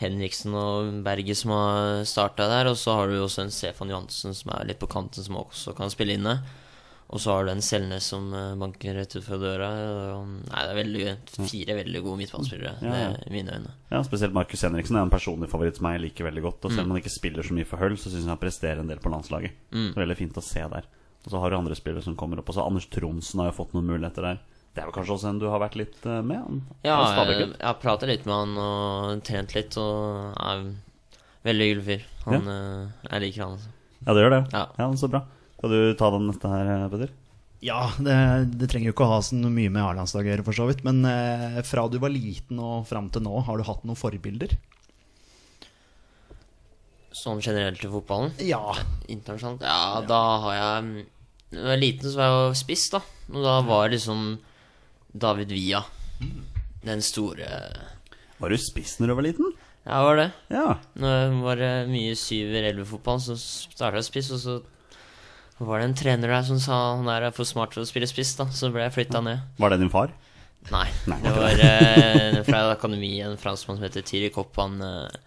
[0.00, 3.92] Henriksen og Berge som har starta der, og så har du jo også en Stefan
[3.92, 6.38] Johansen som er litt på kanten, som også kan spille inne.
[7.10, 9.68] Og så har du en Selnes som eh, banker rett ut fra døra.
[10.22, 11.06] Nei, det er veldig,
[11.50, 13.08] fire veldig gode midtbanespillere, Ja, ja.
[13.26, 13.72] i mine øyne.
[13.90, 16.68] Ja, Spesielt Markus Henriksen er en personlig favoritt som jeg liker veldig godt.
[16.68, 18.78] Og selv om han ikke spiller så mye for Høll, så syns jeg han presterer
[18.84, 19.58] en del på landslaget.
[19.74, 20.86] Det er Veldig fint å se der.
[21.26, 22.48] Og så har du andre spillere som kommer opp.
[22.48, 24.38] Og så Anders Tronsen har jo fått noen muligheter der.
[24.70, 26.38] Det er vel kanskje også en du har vært litt eh, med?
[26.44, 30.62] Han Ja, jeg, jeg har pratet litt med han og trent litt, og er
[31.48, 32.04] veldig hyggelig fyr.
[32.28, 32.60] Han, ja.
[33.08, 33.56] Jeg liker han.
[33.58, 33.74] Altså.
[34.00, 34.42] Ja, det gjør det.
[34.54, 34.64] Ja.
[34.78, 35.24] ja, Så bra.
[35.58, 37.10] Skal du ta den neste her, Peder?
[37.60, 38.14] Ja, det,
[38.56, 40.84] det trenger jo ikke å ha så mye med A-landslaget å gjøre, for så vidt.
[40.86, 44.54] Men eh, fra du var liten og fram til nå, har du hatt noen forbilder?
[47.12, 48.32] Sånn generelt i fotballen.
[48.46, 48.62] Ja.
[49.12, 49.66] Internasjonalt?
[49.66, 51.08] Ja, da har jeg
[51.50, 53.02] Da jeg var liten, så var jeg jo spiss, da.
[53.34, 54.24] Og da var jeg liksom
[55.12, 55.84] David Villa.
[56.84, 57.48] Den store
[58.40, 59.52] Var du spiss når du var liten?
[59.84, 60.28] Ja, var det.
[60.52, 60.66] Ja.
[61.00, 64.58] Når jeg var eh, mye 7-11-fotball, så starta jeg spiss, og så
[65.60, 68.34] var det en trener der som sa han er for smart til å spille spiss,
[68.38, 68.46] da.
[68.52, 69.42] Så ble jeg flytta ned.
[69.60, 70.12] Var det din far?
[70.68, 70.86] Nei.
[71.08, 74.52] Nei, Det var eh, fra akademiet akademi, en franskmann som heter Thierry Kopp.
[74.60, 75.18] Han eh,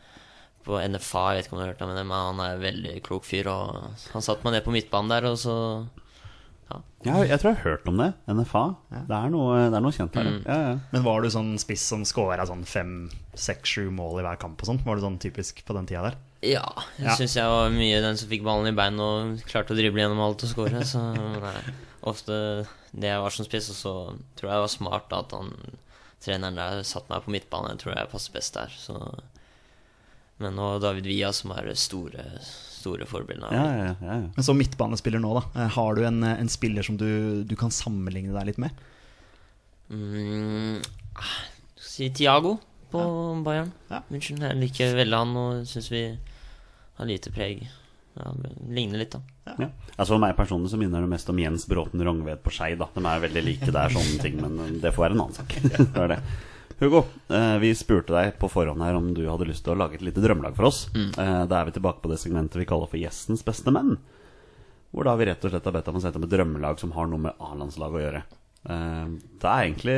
[0.64, 2.64] på NFA, jeg vet ikke om du har hørt om det, men han er en
[2.64, 3.50] veldig klok fyr.
[3.52, 5.56] Og han satte meg ned på midtbanen der, og så
[7.04, 8.08] Ja, jeg tror jeg har hørt om det.
[8.32, 8.62] NFA.
[8.90, 10.30] Det, er noe, det er noe kjent der.
[10.48, 10.76] Ja, ja.
[10.94, 12.94] Men var du sånn spiss som scora sånn fem,
[13.36, 14.80] seks, sju mål i hver kamp og sånn?
[14.86, 16.16] Var du sånn typisk på den tida der?
[16.44, 16.64] Ja,
[16.98, 17.16] jeg Ja.
[17.20, 20.20] syns jeg var mye den som fikk ballen i bein og klarte å drible gjennom
[20.24, 20.84] alt og score.
[20.88, 21.02] Så
[21.44, 21.56] nei,
[22.04, 22.38] ofte
[22.96, 23.94] det jeg var som spiss, og så
[24.40, 25.54] tror jeg det var smart da, at han
[26.24, 27.76] treneren der satte meg på midtbane.
[27.76, 28.72] Jeg tror jeg passer best der.
[28.80, 28.96] Så.
[30.40, 32.24] Men nå David Villa, som er det store,
[32.84, 33.50] store forbildene.
[33.56, 34.32] Ja, ja, ja, ja.
[34.36, 35.46] Men som midtbanespiller nå, da.
[35.64, 37.08] eh, Har du en, eh, en spiller som du,
[37.48, 38.84] du kan sammenligne deg litt med?
[39.94, 40.82] Mm,
[41.20, 41.34] ah,
[41.80, 42.58] si Tiago
[42.94, 43.02] på
[43.46, 43.72] Bayern.
[43.90, 44.04] Ja.
[44.14, 44.42] München.
[44.42, 46.04] Jeg liker veldig han og syns vi
[47.00, 47.66] har lite preg.
[48.14, 48.30] Ja,
[48.70, 49.56] ligner litt, da.
[49.58, 49.68] Ja.
[49.98, 52.76] Altså For meg personlig så minner det mest om Jens Bråten Rongved på Skei.
[52.78, 55.38] De er veldig like, det er sånne ting, men eh, det får være en annen
[55.40, 55.56] sak.
[55.74, 56.20] det er det.
[56.80, 59.96] Hugo, eh, vi spurte deg på forhånd her om du hadde lyst til å lage
[60.00, 60.88] et lite drømmelag for oss.
[60.96, 61.12] Mm.
[61.48, 63.98] Da er vi tilbake på det segmentet vi kaller for Gjestens beste menn.
[64.94, 66.92] Hvor da vi rett og slett har bedt om å sette opp et drømmelag som
[66.98, 68.24] har noe med A-landslaget å gjøre.
[68.70, 69.08] Eh,
[69.42, 69.98] Det er egentlig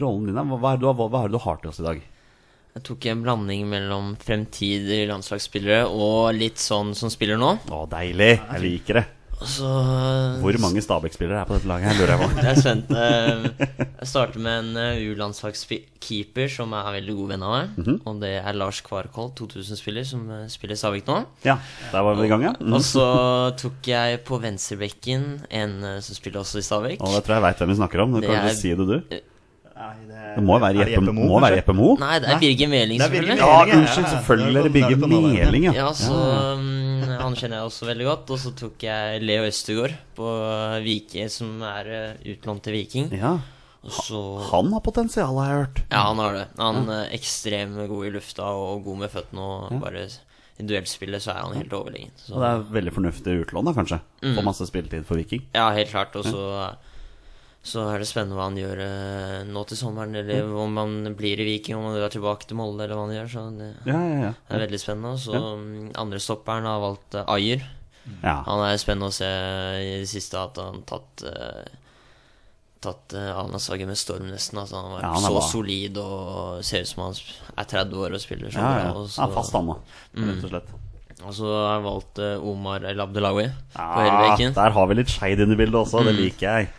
[0.00, 0.40] rollen din.
[0.58, 2.02] Hva er du hva er det du har til oss i dag?
[2.72, 7.50] Jeg tok en blanding mellom fremtidige landslagsspillere og litt sånn som spiller nå.
[7.68, 8.30] Å, deilig!
[8.40, 9.04] Jeg liker det.
[9.44, 9.68] Så
[10.42, 11.84] Hvor mange Stabæk-spillere er på dette laget?
[11.88, 12.90] her, lurer jeg er spent.
[12.90, 13.68] Eh,
[14.02, 17.68] Jeg starter med en eh, U-landslagskeeper som er veldig god venn av meg.
[17.78, 17.98] -hmm.
[18.06, 21.24] Og det er Lars Kvarkholt, 2000-spiller, som eh, spiller Stabæk nå.
[21.44, 21.56] Ja,
[21.92, 22.52] der var vi i gang, ja.
[22.60, 22.72] Mm.
[22.72, 23.06] Og så
[23.56, 27.00] tok jeg på venstrebekken en som spiller også i Stabæk.
[27.00, 28.12] Og det tror jeg veit hvem vi snakker om.
[28.12, 29.00] Du Det kan er- si det, du.
[29.82, 31.56] Nei, det, Det må være Jeppe, Mo, må være?
[31.58, 31.96] Jeppe Mo.
[31.98, 33.38] Nei, det er Birger Meling, selvfølgelig.
[33.38, 35.06] Ja, unnskyld, selvfølgelig er det er Birger.
[35.08, 35.72] Meling, ja.
[35.72, 36.12] Ja, så
[36.54, 36.71] um,
[37.32, 38.30] Han kjenner jeg også veldig godt.
[38.34, 40.30] Og så tok jeg Leo Østegård på
[40.84, 43.08] Vike, som er uh, utlånt til Viking.
[43.16, 43.38] Ja,
[43.82, 44.20] så
[44.50, 45.80] Han har potensial, har jeg hørt.
[45.88, 46.44] Ja, han har det.
[46.60, 49.48] Han er ekstremt god i lufta og god med føttene.
[49.48, 50.04] Og bare
[50.60, 52.12] i duellspillet så er han helt overlegen.
[52.20, 54.00] Så, Og det er veldig fornuftig utlån, da, kanskje.
[54.36, 55.48] Og masse spilletid for Viking.
[55.56, 56.14] ja, helt klart.
[56.20, 56.44] Og så
[57.62, 61.38] så er det spennende hva han gjør eh, nå til sommeren, eller om han blir
[61.38, 63.28] i Viking, om han drar tilbake til Molde, eller hva han gjør.
[63.30, 64.32] Så det, Ja, ja, ja.
[64.48, 65.12] det er veldig spennende.
[65.22, 65.92] Så ja.
[66.02, 67.62] andre stopperen har valgt uh, Ayer.
[68.24, 68.34] ja.
[68.48, 69.30] Han er spennende å se
[69.78, 71.78] i det siste at han har tatt uh,
[72.82, 74.58] Tatt uh, med storm, nesten.
[74.58, 75.42] Altså, han var Ja, han så bra.
[75.46, 77.20] solid og ser ut som han
[77.62, 78.88] er 30 år og spiller så ja, ja.
[78.88, 79.04] bra.
[79.04, 79.76] Og så, ja fast han, da.
[80.18, 80.72] Rett og slett.
[81.22, 85.54] og så har jeg valgt Omar El Abdelawi Ja, der har vi litt skeid inn
[85.54, 86.02] i bildet også.
[86.10, 86.72] Det liker jeg.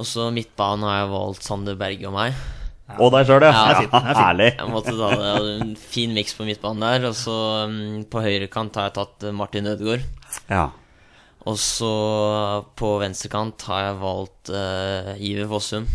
[0.00, 2.40] Og så midtbanen har jeg valgt Sander Berge og meg.
[2.98, 3.52] Og deg sjøl, ja.
[3.52, 3.82] Ja, ja.
[3.84, 4.18] det er er.
[4.18, 4.50] Herlig.
[4.56, 5.22] Jeg måtte ta det.
[5.22, 7.08] Jeg hadde En fin miks på midtbanen der.
[7.10, 7.36] Og så
[7.68, 10.06] um, på høyrekant har jeg tatt uh, Martin Ødegaard.
[10.50, 10.70] Ja.
[11.48, 11.92] Og så
[12.76, 15.86] på venstrekant har jeg valgt uh, Iver Fossum.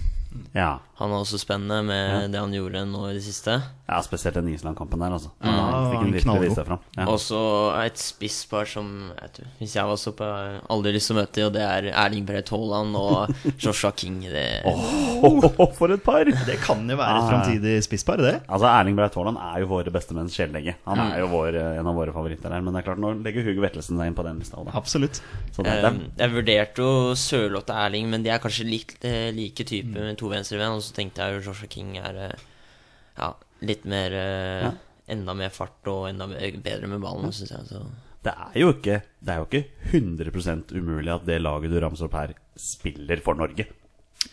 [0.55, 0.77] Ja.
[0.95, 3.57] Han er også spennende med det han gjorde nå i det siste.
[3.89, 5.29] ja, spesielt den Island-kampen der, altså.
[5.43, 6.79] Ja, fram.
[6.97, 7.05] Ja.
[7.11, 7.39] Og så
[7.83, 10.29] et spisspar som jeg tror, Hvis jeg var så på
[10.71, 14.21] aldri lyst til å møte, og det er Erling Braut Haaland og Joshua King.
[14.23, 14.45] Det,
[15.77, 16.23] for et par!
[16.25, 17.29] Det kan jo være et Ah.
[17.29, 18.33] framtidig spisspar, det.
[18.47, 20.75] Altså, Erling Braut Haaland er jo våre bestemenns skjelllegge.
[20.87, 22.61] Han er jo vår, eh, en av våre favoritter der.
[22.61, 24.63] Men det er klart, nå legger Hugo Vettelsen seg inn på den lista.
[24.63, 24.71] da.
[24.79, 25.19] Absolutt.
[25.51, 29.31] Så det, Eh, jeg vurderte jo Sørloth og Erling, men de er kanskje litt eh,
[29.35, 29.93] like type Mm.
[30.07, 30.81] med to venstreven.
[30.85, 32.43] Og så tenkte jeg jo Joshua King er eh,
[33.17, 33.31] ja,
[33.65, 34.73] litt mer eh, Ja.
[35.13, 37.65] Enda mer fart og enda bedre med ballen, syns jeg.
[37.69, 37.81] Så.
[38.25, 39.59] Det er jo ikke, det er jo ikke
[39.91, 43.67] 100% umulig at det laget du ramser opp her, spiller for Norge.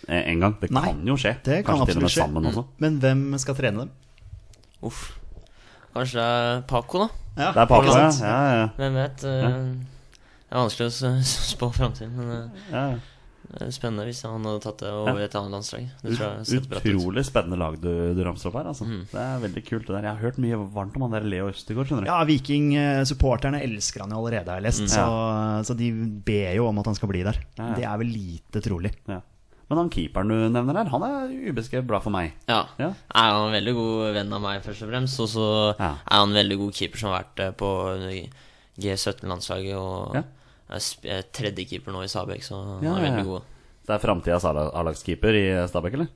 [0.08, 0.54] Eh, En gang.
[0.62, 1.34] Det Nei, kan jo skje.
[1.44, 2.22] Det kan Kanskje absolutt skje.
[2.22, 2.64] sammen også.
[2.80, 3.90] Men hvem skal trene dem?
[4.88, 5.02] Uff.
[5.92, 7.08] Kanskje det er Paco, da?
[7.36, 8.08] Ja, Det er Paco, ja.
[8.08, 9.24] ja, ja, Hvem vet?
[9.28, 9.44] eh,
[10.48, 11.12] Det er vanskelig å
[11.52, 12.86] spå framtiden, men eh, ja.
[13.60, 15.24] Er spennende hvis han hadde tatt det over Ja.
[15.26, 15.88] et annet landslag.
[16.02, 16.92] Det tror jeg setter bratt ut.
[16.94, 18.70] Utrolig spennende lag du, du ramser opp her.
[18.72, 18.86] Altså.
[18.88, 19.02] Mm.
[19.12, 19.86] Det er veldig kult.
[19.86, 21.86] det der Jeg har hørt mye varmt om han der Leo Østegård.
[21.90, 24.88] skjønner du Ja, Viking-supporterne elsker han jo allerede, har jeg lest.
[24.88, 25.04] Så,
[25.68, 25.90] så de
[26.24, 27.36] ber jo om at han skal bli der.
[27.58, 27.74] Ja, ja.
[27.76, 28.92] Det er vel lite trolig.
[29.06, 29.20] Ja.
[29.68, 32.32] Men han keeperen du nevner her, han er ubeskrevet bra for meg.
[32.48, 32.66] Ja.
[32.78, 32.90] Ja.
[33.14, 35.20] Er han en veldig god venn av meg, først og fremst.
[35.20, 35.46] Og så
[35.78, 35.94] Ja.
[36.04, 37.70] er han en veldig god keeper som har vært eh, på
[38.78, 39.76] G17-landslaget.
[39.76, 40.22] Og Ja.
[40.70, 43.48] Er tredjekeeper er tredje keeper nå i Stabæk, så han Ja, er veldig god.
[43.82, 46.06] Det er framtidas A-lagskeeper i Stabæk, eller?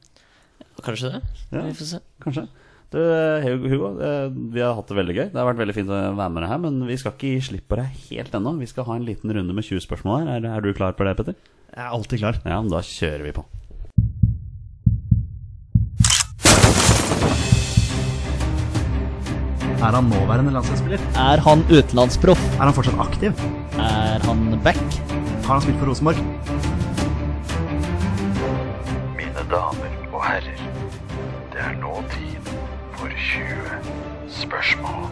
[0.84, 1.20] Kanskje det?
[1.51, 1.64] Ja.
[1.66, 2.01] Vi får se.
[2.22, 2.47] Kanskje.
[2.94, 2.99] Du,
[3.42, 5.24] Hugo, Hugo, eh, vi har hatt det veldig gøy.
[5.32, 7.40] Det har vært veldig fint å være med deg her, men vi skal ikke gi
[7.49, 8.55] slipp på deg helt ennå.
[8.61, 10.36] Vi skal ha en liten runde med 20 spørsmål her.
[10.36, 11.34] Er, er du klar på det, Petter?
[11.72, 12.38] Jeg er alltid klar.
[12.47, 13.44] Ja, men da kjører vi på.
[19.77, 21.03] Er han nåværende landslagsspiller?
[21.20, 22.41] Er han utenlandsproff?
[22.57, 23.43] Er han fortsatt aktiv?
[23.77, 24.79] Er han back?
[25.45, 26.20] Har han spilt for Rosenborg?
[29.18, 30.62] Mine damer og herrer,
[31.53, 32.49] det er nå tid
[32.97, 35.05] for 20 spørsmål.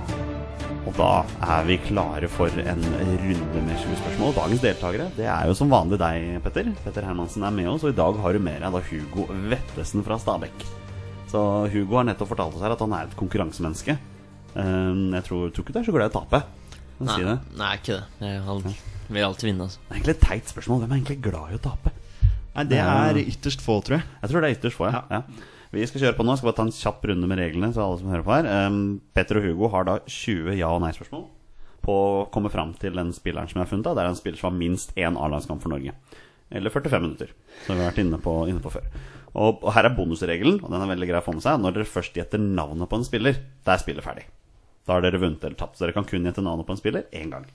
[0.85, 1.11] Og da
[1.59, 4.35] er vi klare for en runde med 20 spørsmål.
[4.41, 6.73] Dagens deltakere det er jo som vanlig deg, Petter.
[6.87, 10.05] Petter Hermansen er med oss, og i dag har du med deg da Hugo Vettesen
[10.09, 10.67] fra Stabekk.
[11.29, 13.97] Så Hugo har nettopp fortalt oss her at han er et konkurransemenneske.
[14.55, 16.43] Um, jeg tror, tror ikke du er så glad i å tape.
[17.05, 17.39] Nei, si det?
[17.59, 18.05] nei, ikke det.
[18.23, 18.63] Jeg han
[19.11, 19.81] vil alltid vinne, altså.
[19.83, 20.85] Det er egentlig et teit spørsmål.
[20.85, 21.95] Hvem er egentlig glad i å tape?
[22.55, 24.07] Nei, det er ytterst få, tror jeg.
[24.23, 25.03] Jeg tror det er ytterst få, ja.
[25.11, 25.55] ja.
[25.75, 26.37] Vi skal kjøre på nå.
[26.39, 27.73] Skal bare ta en kjapp runde med reglene.
[27.75, 28.85] Så alle som hører på her um,
[29.17, 31.27] Petter og Hugo har da 20 ja- og nei-spørsmål
[31.85, 33.89] på å komme fram til den spilleren som jeg har funnet.
[33.89, 33.97] da.
[33.99, 35.93] Det er en spiller som har minst én A-landskamp for Norge.
[36.55, 37.35] Eller 45 minutter,
[37.67, 38.87] som vi har vært inne på, inne på før.
[39.35, 41.59] Og, og her er bonusregelen, og den er veldig grei å få med seg.
[41.61, 44.25] Når dere først gjetter navnet på en spiller, da er spillet ferdig.
[44.85, 45.79] Da har dere vunnet eller tapt.
[45.79, 47.47] Så dere kan kun gjette navnet på en spiller én gang.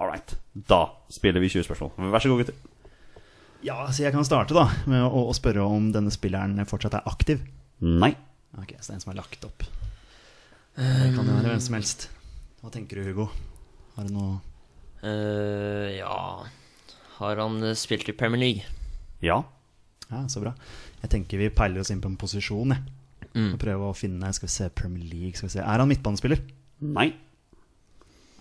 [0.00, 0.34] All right.
[0.54, 2.10] Da spiller vi 20 spørsmål.
[2.10, 2.56] Vær så god, gutter.
[3.62, 7.08] Ja, så Jeg kan starte da med å, å spørre om denne spilleren fortsatt er
[7.10, 7.42] aktiv.
[7.84, 8.14] Nei.
[8.58, 9.66] Ok, Så det er en som er lagt opp.
[10.80, 12.08] Det kan jo være hvem som helst.
[12.62, 13.28] Hva tenker du, Hugo?
[13.96, 14.38] Har du noe
[15.04, 16.16] uh, ja
[17.18, 18.64] Har han eh, spilt i Premier League?
[19.24, 19.42] Ja.
[20.08, 20.54] Ja, så bra.
[21.02, 22.72] Jeg tenker vi peiler oss inn på en posisjon.
[22.74, 22.99] Jeg.
[23.34, 23.52] Mm.
[23.54, 25.62] Og prøve å finne Skal vi se Premier League skal vi se.
[25.62, 26.40] Er han midtbanespiller?
[26.82, 27.10] Nei.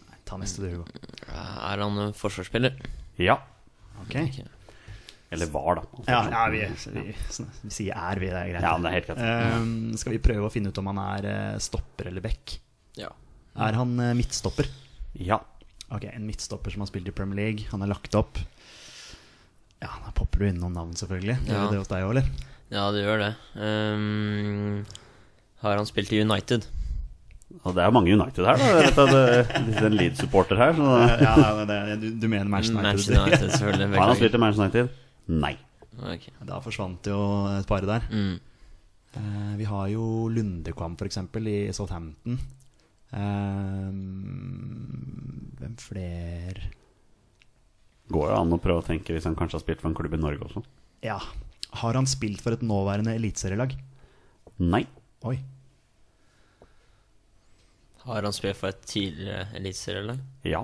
[0.10, 0.86] Nei, Ta neste, du, Hugo.
[1.30, 2.80] Er han en forsvarsspiller?
[3.22, 3.38] Ja.
[4.06, 4.30] Okay.
[4.32, 4.56] Ok.
[5.30, 6.04] Eller var, da.
[6.10, 6.64] Ja, ja vi,
[6.96, 8.32] vi, vi sier er, vi.
[8.34, 8.64] Det er greit.
[8.66, 9.60] Ja, det er helt greit.
[9.60, 12.56] Um, skal vi prøve å finne ut om han er eh, stopper eller back?
[12.98, 13.12] Ja.
[13.68, 14.70] Er han eh, midtstopper?
[15.22, 15.38] Ja.
[15.94, 17.68] Ok, En midtstopper som har spilt i Premier League.
[17.70, 18.42] Han er lagt opp.
[19.80, 21.38] Ja, Da popper du inn noen navn, selvfølgelig.
[21.46, 21.46] Ja.
[21.46, 22.48] Det er det hos deg òg, eller?
[22.70, 23.30] Ja, det gjør det.
[23.58, 24.84] Um,
[25.64, 26.68] har han spilt i United?
[27.66, 28.68] Og det er mange United her, da.
[28.70, 30.76] Jeg vet at det- det er en Leeds-supporter her.
[30.78, 30.90] Så
[31.24, 31.34] Ja,
[31.66, 32.92] det, det, du, du mener Manchester United?
[32.92, 33.98] Manchester United, selvfølgelig.
[33.98, 34.94] Har han spilt i Manchester United?
[35.28, 35.56] Nei.
[36.00, 36.32] Okay.
[36.48, 37.18] Da forsvant jo
[37.58, 38.06] et par der.
[38.14, 38.38] Mm.
[39.18, 42.38] Uh, vi har jo Lundekvam, eksempel, i Southampton.
[43.10, 43.90] Uh,
[45.60, 46.70] hvem flere
[48.10, 50.14] Går jo an å prøve å tenke hvis han kanskje har spilt for en klubb
[50.14, 50.64] i Norge også.
[51.06, 51.18] Ja.
[51.72, 53.76] Har han spilt for et nåværende eliteserielag?
[54.60, 54.84] Nei.
[55.30, 55.38] Oi.
[58.06, 60.20] Har han spilt for et tidligere eliteserielag?
[60.48, 60.64] Ja.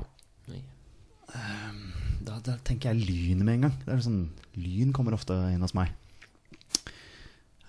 [2.25, 3.73] Da, da tenker jeg Lyn med en gang.
[3.85, 4.21] Det er sånn,
[4.57, 5.91] Lyn kommer ofte inn hos meg.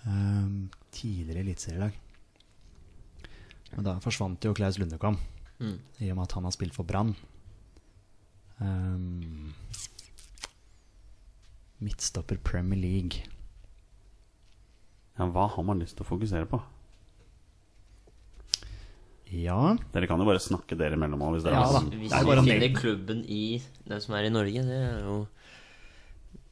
[0.07, 1.93] Um, tidligere eliteserielag.
[3.75, 5.19] Men da forsvant jo Klaus Lundekvam,
[5.59, 5.77] Mm.
[5.99, 7.15] i og med at han har spilt for Brann.
[8.61, 9.53] Um,
[11.83, 13.23] midtstopper Premier League.
[15.17, 15.25] ja.
[15.25, 16.61] Hva har man lyst til å fokusere på?
[19.33, 19.75] Ja.
[19.91, 21.95] Dere kan jo bare snakke dere imellom òg, hvis dere Ja har lyst.
[21.99, 25.27] Hvis Det er vi finner klubben i den som er i Norge, det er jo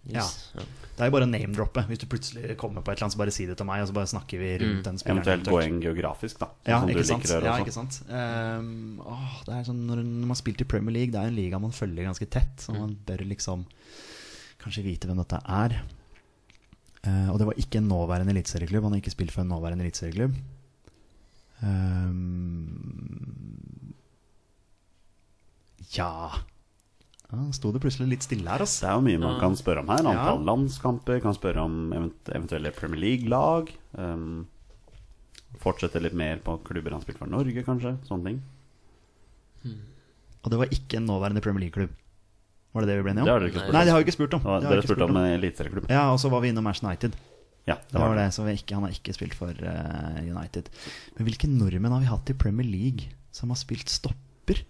[0.05, 0.21] Ja.
[0.53, 1.81] Det er jo bare å name-droppe.
[1.87, 3.87] Hvis du plutselig kommer på et eller annet, så bare si det til meg, og
[3.89, 5.23] så bare snakker vi rundt den spilleren.
[5.23, 6.49] Eventuelt gå inn geografisk, da.
[6.67, 7.23] Ja, som du ikke sant.
[7.23, 7.97] liker å gjøre Ja, ikke sant?
[8.09, 11.35] Um, åh, det er sånn når, man man spilt i Premier League, det er en
[11.35, 13.65] liga man følger ganske tett, så man bør liksom
[14.65, 15.77] kanskje vite hvem dette er.
[17.05, 18.87] Uh, og det var ikke en nåværende eliteserieklubb.
[18.87, 20.35] Han har ikke spilt for en nåværende eliteserieklubb.
[21.63, 23.93] Ehm,
[25.95, 26.09] ja
[27.31, 28.75] Ja, Sto det plutselig litt stille her, ass.
[28.83, 30.03] Det er jo mye man kan spørre om her.
[30.05, 30.47] Antall Ja.
[30.51, 33.71] landskamper, kan spørre om event eventuelle Premier League-lag.
[33.97, 34.45] Um,
[35.57, 37.95] fortsette litt mer på klubber han spilte for Norge, kanskje.
[38.05, 38.41] Sånne ting.
[40.43, 41.89] Og det var ikke en nåværende Premier League-klubb.
[42.75, 43.29] Var det det vi ble enige om?
[43.29, 44.43] Det har dere ikke spurt Nei, det har vi ikke spurt om.
[44.43, 45.89] Det har Dere spurte spurt om eh, eliteserieklubb.
[45.95, 47.17] Ja, og så var vi innom Manchester United.
[47.65, 50.67] Ja, Det var det, så vi ikke, han har ikke spilt for uh, United.
[51.15, 54.61] Men hvilke nordmenn har vi hatt i Premier League som har spilt stopper?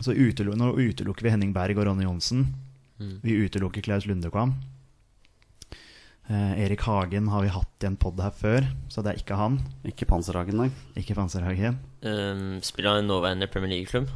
[0.00, 2.46] Så utelu nå utelukker vi Henning Berg og Ronny Johnsen.
[3.22, 4.54] Vi utelukker Klaus Lundekvam.
[6.30, 9.38] Eh, Erik Hagen har vi hatt i en pod her før, så det er ikke
[9.38, 9.58] han.
[9.84, 10.68] Ikke Panserhagen, nei.
[10.96, 11.80] Ikke Panserhagen.
[12.00, 14.08] Um, spiller han i nåværende Premier League-klubb?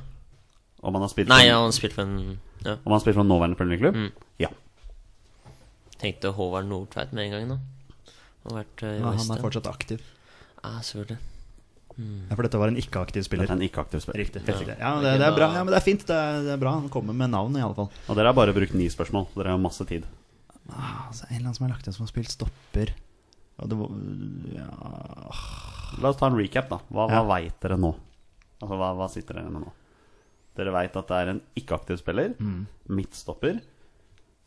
[0.82, 2.72] Om han har spilt Nei, for, han har spilt for en Ja.
[2.76, 3.96] om han har spilt for en nåværende Premier League-klubb?
[3.96, 4.12] Mm.
[4.42, 4.50] Ja.
[6.00, 8.12] Tenkte Håvard Nordtveit med en gang, da.
[8.46, 10.04] Har vært uh, i Ja, han er fortsatt aktiv.
[10.62, 11.18] Ja, selvfølgelig.
[11.96, 13.46] Ja, for dette var en ikke-aktiv spiller.
[13.46, 14.20] Dette er en ikke-aktiv spiller.
[14.20, 14.42] Riktig.
[14.44, 14.74] Ja.
[14.76, 15.48] Ja, det, det er bra.
[15.54, 16.02] Ja, men det er fint.
[16.04, 16.74] Det er, det er bra.
[16.76, 17.88] Han kommer med navn, i alle fall.
[18.04, 19.30] Og dere har bare brukt ni spørsmål.
[19.32, 20.04] Dere har masse tid.
[20.68, 22.92] Altså, en eller annen som har lagt inn som har spilt stopper.
[23.62, 23.96] Og det var
[24.58, 24.68] ja.
[26.02, 26.82] La oss ta en recap, da.
[26.92, 27.22] Hva, Ja.
[27.22, 27.94] hva veit dere nå?
[28.60, 29.72] Altså, hva, hva sitter dere med nå?
[30.56, 32.34] Dere veit at det er en ikke-aktiv spiller.
[32.38, 32.66] Mm.
[32.96, 33.60] Midtstopper.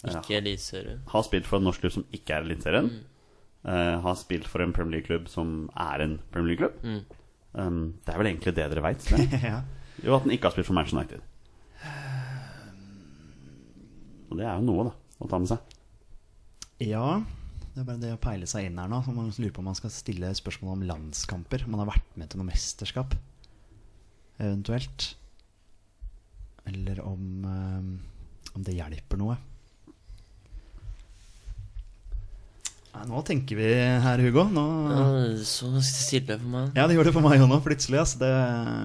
[0.07, 0.99] Ikke eliteserie.
[1.11, 2.91] Har spilt for en norsk klubb som ikke er Eliteserien.
[3.67, 6.77] Eh, har spilt for en Premier League-klubb som er en Premier League-klubb.
[6.83, 7.01] Mm.
[7.59, 9.09] Um, det er vel egentlig det dere veit?
[9.51, 9.59] ja.
[10.05, 11.25] Jo, at den ikke har spilt for Manchester United.
[14.29, 15.75] Og det er jo noe, da, å ta med seg.
[16.85, 17.03] ja.
[17.69, 18.97] Det er bare det å peile seg inn her nå.
[19.05, 21.61] Så man lurer på om man skal stille spørsmål om landskamper.
[21.63, 23.13] Om man har vært med til noe mesterskap,
[24.41, 25.05] eventuelt.
[26.69, 29.37] Eller om, eh, om det hjelper noe.
[32.89, 33.67] Nei, nå tenker vi
[34.03, 34.47] her, Hugo.
[34.49, 35.03] Nå, Ja,
[35.45, 36.71] så stille for meg.
[36.75, 37.99] ja, det gjør det for meg òg nå, plutselig.
[38.01, 38.31] Altså, Det,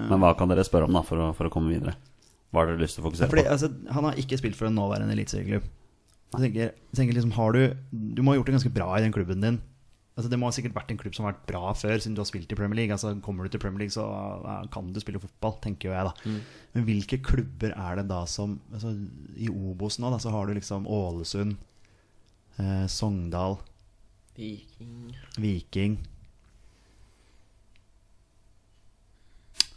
[0.09, 1.95] Men hva kan dere spørre om da for å, for å komme videre?
[2.53, 3.51] Hva har dere lyst til å fokusere Fordi, på?
[3.51, 5.65] altså, han har ikke spilt for en nåværende eliteserieklubb.
[6.35, 7.75] Jeg tenker, jeg tenker liksom, du,
[8.15, 9.61] du må ha gjort det ganske bra i den klubben din.
[10.15, 12.21] Altså, det må ha sikkert vært en klubb som har vært bra før, siden du
[12.21, 12.95] har spilt i Premier League.
[12.95, 14.05] Altså, kommer du til Premier League, så
[14.45, 16.35] ja, kan du spille fotball, tenker jo jeg, da.
[16.75, 18.93] Men hvilke klubber er det da som altså,
[19.35, 21.57] I Obos nå, da, så har du liksom Ålesund,
[22.63, 23.57] eh, Sogndal,
[24.35, 25.93] Viking Viking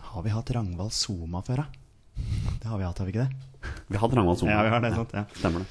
[0.09, 2.23] Har vi hatt Rangvald Soma før, da?
[2.63, 3.75] Det har vi hatt, har vi ikke det?
[3.91, 4.55] Vi har hatt Rangvald Soma.
[4.55, 5.27] Ja, vi har det, sant, ja.
[5.35, 5.69] Stemmer det.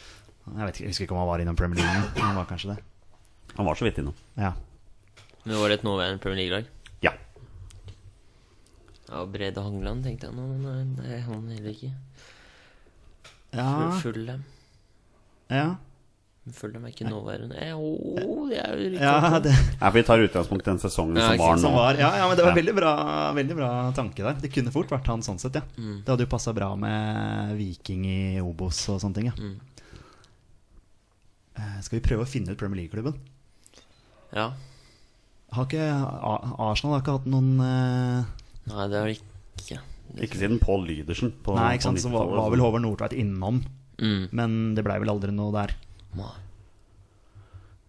[0.47, 2.51] Jeg vet ikke, jeg husker ikke om han var innom Premier League, men han var
[2.51, 2.79] kanskje det.
[3.57, 4.13] Han var så vidt innom.
[4.37, 4.53] Ja.
[5.43, 6.65] Men var det et nåværende Premier League-lag?
[7.01, 7.13] Ja.
[9.07, 11.91] Ja, Brede Hangeland tenkte jeg nå, men nei, det er han heller ikke.
[13.55, 13.67] Ja,
[14.03, 14.41] Fullem.
[15.49, 15.67] ja.
[16.55, 17.57] Fullem er ikke nåværende.
[17.59, 19.01] Eh, åh, det er jo riktig.
[19.03, 21.99] ja det, Ja, for Vi tar utgangspunkt i den sesongen Ja, som var nå.
[21.99, 22.55] ja, ja, men det var Ja.
[22.55, 22.91] veldig bra,
[23.35, 24.37] veldig bra tanke der.
[24.39, 25.61] Det kunne fort vært han sånn sett, ja.
[25.77, 26.03] Mm.
[26.05, 29.25] Det hadde jo passa bra med Viking i Obos og sånne ting.
[29.25, 29.33] Ja.
[29.35, 29.59] Mm.
[31.57, 33.17] Eh, Skal vi prøve å finne ut Premier League-klubben?
[34.35, 34.49] Ja.
[35.55, 35.85] Har ikke
[36.59, 38.25] Arsenal har ikke hatt noen eh,
[38.67, 39.77] Nei, det har de ikke.
[40.23, 41.31] Ikke siden Paul Lydersen.
[41.43, 43.63] På, Nei, ikke på sant, så var, var vel Håvard Nordtveit innom,
[43.97, 44.27] Mm.
[44.37, 45.71] men det blei vel aldri noe der.
[46.19, 46.33] Nei.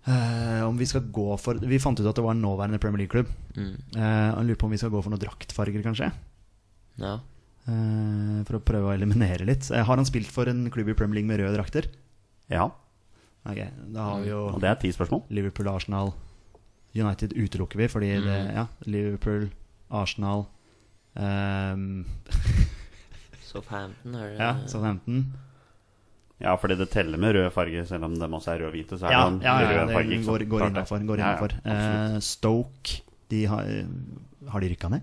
[0.09, 3.03] Eh, om vi skal gå for Vi fant ut at det var en nåværende Premier
[3.03, 3.29] League-klubb.
[3.59, 3.75] Mm.
[3.93, 6.09] Eh, og lurer på om vi skal gå for noen draktfarger, kanskje?
[7.03, 7.19] Ja.
[7.69, 9.69] Eh, for å prøve å eliminere litt.
[9.71, 11.91] Eh, har han spilt for en klubb i Premier League med røde drakter?
[12.49, 12.71] Ja,
[13.49, 13.61] Ok,
[13.95, 15.23] Da har vi jo og det er ti spørsmål.
[15.31, 16.11] Liverpool, Arsenal
[16.97, 19.49] United utelukker vi, fordi det Ja, Liverpool,
[19.91, 20.47] Arsenal
[21.17, 22.05] um,
[23.49, 25.23] Southampton er det Ja, Southampton.
[26.41, 28.99] Ja, fordi det teller med rød farge, selv om de også er rød og hvite.
[28.99, 30.09] Så er Ja, det ja, ja, rød farge.
[30.19, 30.99] det går, går innafor.
[31.07, 32.15] Går Ja, ja, innenfor.
[32.15, 33.65] Eh, Stoke de har,
[34.49, 35.01] har de rykka ned?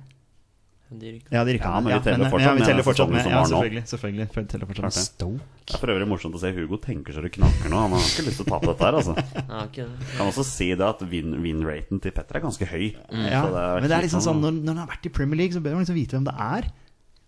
[1.01, 1.31] De rykker.
[1.35, 1.85] Ja, de rykka Ja, ned.
[1.85, 3.25] men vi teller men, fortsatt ja, vi med teller fortsatt med.
[3.31, 3.83] Ja, selvfølgelig.
[3.91, 4.97] selvfølgelig vi teller fortsatt med.
[5.05, 5.47] Stoke.
[5.65, 7.79] Det er for øvrig morsomt å se Hugo tenker så det knaker nå.
[7.85, 9.15] Han har ikke lyst til å ta på dette her, altså.
[9.55, 9.87] Ja.
[10.17, 12.85] Kan også si det at win- win-raten til Petter er ganske høy.
[13.25, 15.53] Ja, det men det er liksom sånn når, når han har vært i Premier League,
[15.57, 16.69] så bør man liksom vite hvem det er.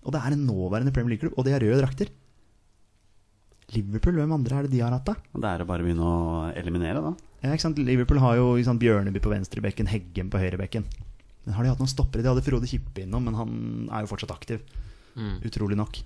[0.07, 2.13] Og det er en nåværende Premier League-klubb, og de har røde drakter.
[3.75, 5.15] Liverpool, hvem andre er det de har hatt, da?
[5.35, 6.19] Det er det bare å begynne å
[6.55, 7.09] eliminere, da.
[7.43, 7.81] Ja, ikke sant?
[7.83, 10.85] Liverpool har jo sant, Bjørneby på venstrebekken, Heggen på høyrebekken.
[11.47, 12.25] Men har de hatt noen stoppere?
[12.25, 13.51] De hadde Frode Kippe innom, men han
[13.87, 14.59] er jo fortsatt aktiv.
[15.15, 15.37] Mm.
[15.47, 15.99] Utrolig nok.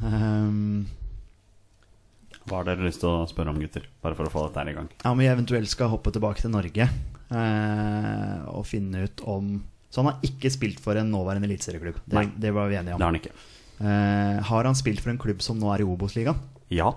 [0.00, 0.84] Um,
[2.46, 3.88] Hva har dere lyst til å spørre om, gutter?
[4.04, 4.86] Bare for å få dette her i gang.
[5.02, 9.50] Ja, Om vi eventuelt skal hoppe tilbake til Norge eh, og finne ut om
[9.92, 11.98] Så han har ikke spilt for en nåværende eliteserieklubb.
[12.06, 13.34] Det, det var vi enige Det har han ikke.
[13.82, 16.38] Eh, har han spilt for en klubb som nå er i Obos-ligaen?
[16.72, 16.94] Ja.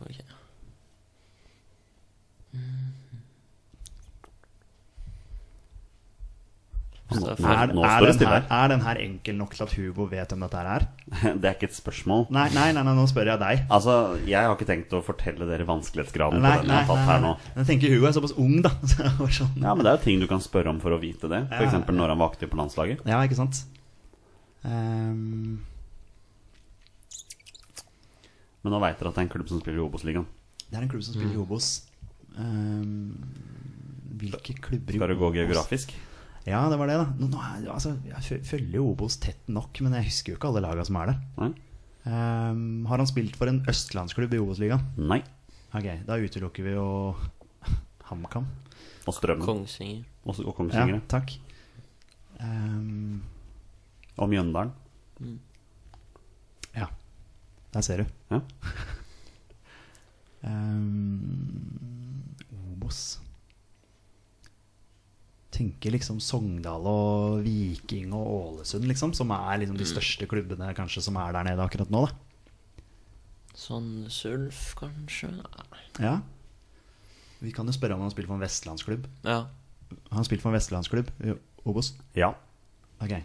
[0.00, 0.16] Ok.
[7.06, 7.78] Er, er, den
[8.26, 10.86] her, er den her enkel nok til at Hugo vet hvem dette er?
[11.38, 12.24] Det er ikke et spørsmål.
[12.34, 13.60] Nei, nei, nei, nei nå spør jeg deg.
[13.70, 13.94] Altså,
[14.26, 17.04] Jeg har ikke tenkt å fortelle dere vanskelighetsgraden Nei, på den nei, jeg har tatt
[17.04, 17.30] nei, her nå.
[17.60, 18.72] Jeg tenker Hugo er såpass ung, da.
[18.90, 19.52] Så det var sånn.
[19.62, 21.40] Ja, Men det er jo ting du kan spørre om for å vite det.
[21.46, 21.78] F.eks.
[21.78, 21.94] ja.
[22.00, 23.06] når han var aktiv på landslaget.
[23.06, 23.62] Ja, ikke sant?
[24.66, 25.62] um...
[28.66, 30.26] Men nå veit dere at det er en klubb som spiller i Obos-ligaen.
[30.66, 31.70] det er en klubb som spiller i Obos.
[32.34, 33.14] Um...
[34.18, 35.38] hvilke klubber i Skal du gå Obos?
[35.38, 35.94] geografisk?
[36.46, 37.06] Ja, det var det, da.
[37.18, 40.50] Nå, nå er, altså, jeg følger jo Obos tett nok, men jeg husker jo ikke
[40.52, 41.22] alle laga som er der.
[41.40, 41.48] Nei?
[42.06, 44.84] Ehm, har han spilt for en østlandsklubb i Obos-ligaen?
[45.10, 45.18] Nei.
[45.74, 46.86] Ok, da utelukker vi jo
[48.12, 48.46] HamKam.
[49.06, 49.42] Og Strømmen.
[49.46, 50.04] Kongsvinger.
[50.26, 51.34] Og, og Ja, takk.
[52.42, 53.22] Um,
[54.18, 54.72] Og Mjøndalen.
[56.76, 56.86] ja,
[57.74, 58.06] der ser du.
[58.30, 58.40] Ja.
[60.46, 62.34] um,
[62.72, 63.18] Obos
[65.56, 71.04] Tenker liksom Sogndal og Viking og Ålesund, liksom, som er liksom de største klubbene kanskje
[71.06, 72.82] som er der nede akkurat nå, da.
[73.56, 75.30] Sånn Sulf, kanskje?
[75.32, 75.84] Nei.
[76.04, 76.18] Ja.
[77.40, 79.06] Vi kan jo spørre om han har spilt for en vestlandsklubb.
[79.24, 79.38] Ja.
[80.10, 81.32] Har han spilt for en vestlandsklubb i
[81.64, 81.94] Obos?
[82.16, 82.34] Ja.
[83.00, 83.16] Ok.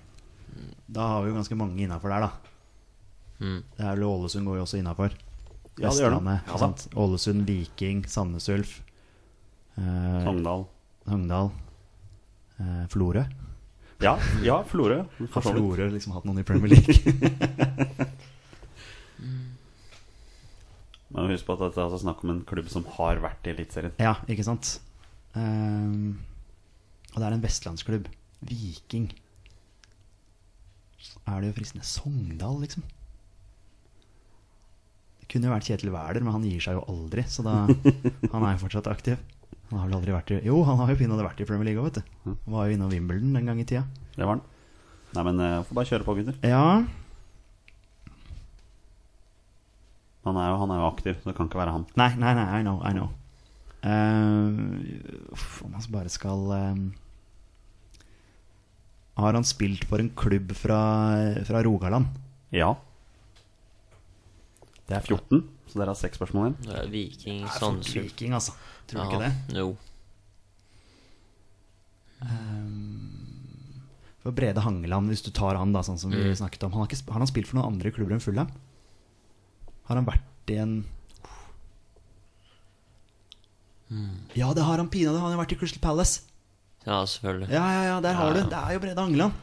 [0.91, 2.31] Da har vi jo ganske mange innafor der, da.
[3.41, 3.59] Mm.
[3.75, 5.15] Det er vel Ålesund går jo også innafor.
[5.79, 5.89] Ja.
[5.89, 6.47] Vestlandet.
[6.47, 6.87] Ja, sant?
[6.99, 8.77] Ålesund, Viking, Sandnes Ulf.
[9.79, 10.67] Eh, Sogndal.
[11.07, 11.51] Sogndal.
[12.61, 13.23] Eh, Florø.
[14.01, 15.03] Ja, ja Florø.
[15.33, 15.45] Har.
[15.45, 16.95] Florø liksom hatt noen i Premier League?
[21.11, 23.51] Men husk på at det er altså snakk om en klubb som har vært i
[23.51, 23.97] Eliteserien.
[23.99, 24.77] ja, ikke sant?
[25.35, 26.21] Um,
[27.11, 28.07] og det er en vestlandsklubb.
[28.47, 29.09] Viking.
[31.27, 32.85] Er det jo fristende Sogndal, liksom?
[35.19, 37.27] Det kunne jo vært Kjetil Wæler, men han gir seg jo aldri.
[37.27, 37.65] Så da
[38.33, 39.19] Han er jo fortsatt aktiv.
[39.71, 41.81] Han har vel aldri vært i Jo, han har jo pinadø vært i Premier League
[41.81, 42.15] òg, vet du.
[42.27, 43.85] Han var jo innom Wimbledon en gang i tida.
[44.17, 44.43] Det var han.
[45.15, 46.37] Nei, men jeg får bare kjøre på, gutter.
[46.47, 46.65] Ja,
[50.21, 51.85] Han er, jo, han er jo aktiv, så det kan ikke være han.
[51.97, 52.77] Nei, nei, nei, I know.
[52.85, 53.09] I know.
[53.81, 56.81] Eh, uff, om han bare skal eh,
[59.17, 60.77] Har han spilt for en klubb fra,
[61.47, 62.11] fra Rogaland?
[62.53, 62.75] Ja.
[64.85, 65.41] Det er 14,
[65.71, 66.57] så dere har seks spørsmål igjen.
[66.67, 68.53] Det er Viking, fort Viking, altså.
[68.91, 69.33] Tror du ikke det?
[69.57, 69.69] Jo.
[74.21, 76.35] For Brede Hangeland, hvis du tar han, da, sånn som vi Mm.
[76.37, 76.71] snakket om.
[76.75, 78.51] Han har, ikke, har han spilt for noen andre klubber enn Fulham?
[79.89, 80.85] Har han vært i en
[84.35, 85.19] Ja, det har han pinadø.
[85.19, 86.21] Han har vært i Crystal Palace.
[86.85, 87.49] Ja, selvfølgelig.
[87.51, 88.49] Ja, ja, ja, der har Ja, du.
[88.49, 89.33] Det er jo Brede Hangeland.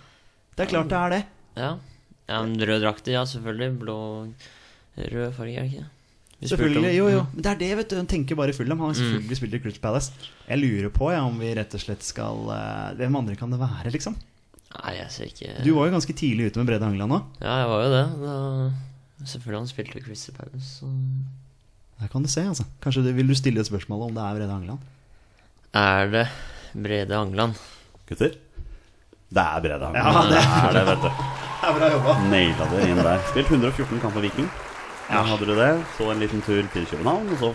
[0.56, 1.26] Det er klart det er det.
[1.56, 1.78] Ja.
[2.28, 3.78] ja men rød drakt, ja, selvfølgelig.
[3.78, 4.32] Blå
[4.96, 5.86] Rød farge, er det ikke
[6.38, 7.22] Selvfølgelig, jo, jo.
[7.32, 7.96] Men det er det, vet du.
[7.98, 8.78] Han tenker bare Fulham.
[8.78, 10.28] Han har selvfølgelig spilt i Crutch Palace.
[10.46, 13.58] Jeg lurer på ja, om vi rett og slett skal eh, Hvem andre kan det
[13.58, 14.14] være, liksom?
[14.68, 17.40] Nei, jeg ser ikke Du var jo ganske tidlig ute med Brede Hangeland òg.
[17.42, 18.04] Ja, jeg var jo det.
[18.22, 18.36] Da...
[19.32, 20.70] Selvfølgelig han spilte i Crystal Palace.
[20.76, 20.92] Så...
[21.98, 22.68] Der kan du se, altså.
[22.84, 24.86] Kanskje du, Vil du stille et spørsmål om det er Brede Hangeland?
[25.74, 26.26] Er det
[26.78, 27.58] Brede Hangeland?
[28.06, 28.38] Gutter?
[29.28, 29.98] Det er Brede Hangland.
[29.98, 31.10] Ja, det er det, vet du.
[31.58, 32.12] Det er bra jobba.
[32.30, 33.22] Naila det inn der.
[33.32, 34.46] Spilt 114 kamper Viking.
[35.10, 35.22] Ja.
[35.24, 35.70] hadde du det.
[35.96, 37.52] Så en liten tur til København, og så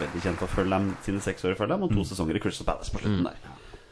[0.00, 2.90] veldig kjent for Fulham sine seks år i Fulham, og to sesonger i Crystal Palace
[2.94, 3.36] på slutten der.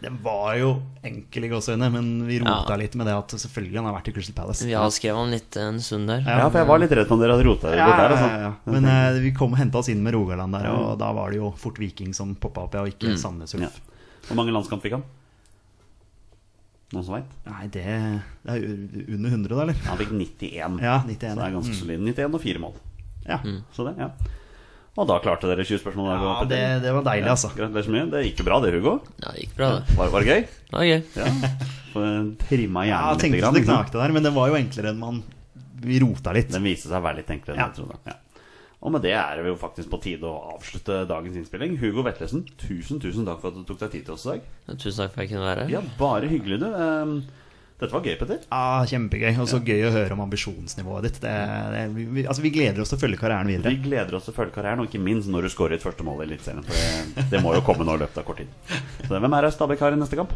[0.02, 0.70] Den var jo
[1.06, 2.76] enkel i gåseøyne, men vi rota Ja.
[2.80, 4.64] litt med det at selvfølgelig han har vært i Crystal Palace.
[4.66, 6.24] Vi avskrev ham litt en stund der.
[6.26, 8.10] Ja, for jeg var litt redd for om dere hadde rota dere Ja, bort der.
[8.10, 8.30] ja, Altså.
[8.32, 8.72] ja, ja.
[8.72, 11.36] Men eh, vi kom og henta oss inn med Rogaland der, og da var det
[11.38, 13.62] jo fort Viking som poppa opp, ja, og ikke Sandnes Ulf.
[13.62, 13.70] Ja.
[14.26, 15.04] Hvor mange landskamp fikk han?
[16.92, 17.30] Noen som veit?
[17.46, 17.84] Nei, det,
[18.44, 18.64] det er
[19.14, 19.74] under 100, da, eller?
[19.86, 20.80] Han fikk 91.
[20.82, 22.00] Ja, Så det er ganske solid.
[22.04, 22.74] 91 og fire mål.
[23.26, 23.38] Ja,
[23.72, 24.10] Så det, ja.
[24.92, 26.08] Og da klarte dere 20 spørsmål.
[26.20, 27.48] ja det, det var deilig, altså.
[27.56, 28.06] Gratulerer så mye.
[28.12, 28.98] Det gikk jo bra, det, Hugo.
[29.22, 29.96] Ja, det gikk bra, det.
[29.96, 30.42] Var, var det gøy?
[30.68, 31.00] Det var gøy.
[31.16, 31.28] Ja.
[31.92, 33.20] Ja, jeg litt.
[33.20, 35.22] tenkte Grann, det knakte der, men det var jo enklere enn man
[35.82, 36.50] Vi rota litt.
[36.52, 37.70] Den viste seg å være litt enklere enn Ja.
[37.72, 37.98] jeg trodde.
[38.06, 38.18] Ja.
[38.82, 41.76] Og med det er det jo faktisk på tide å avslutte dagens innspilling.
[41.78, 44.46] Hugo Vetlesen, tusen tusen takk for at du tok deg tid til oss i dag.
[44.76, 45.70] Tusen takk for at jeg kunne være her.
[45.76, 47.22] Ja, Bare hyggelig, du.
[47.82, 48.44] Dette var gøy, Petter.
[48.46, 49.32] Ja, kjempegøy.
[49.42, 51.16] Og så gøy å høre om ambisjonsnivået ditt.
[51.24, 51.32] Det,
[51.74, 53.72] det, vi, altså, vi gleder oss til å følge karrieren videre.
[53.74, 56.06] Vi gleder oss til å følge karrieren, og ikke minst når du skårer et første
[56.06, 56.62] mål i Eliteserien.
[56.68, 58.52] For det, det, må jo komme nå i løpet av kort tid.
[59.00, 60.30] Så, hvem er Stabæk har i neste kamp?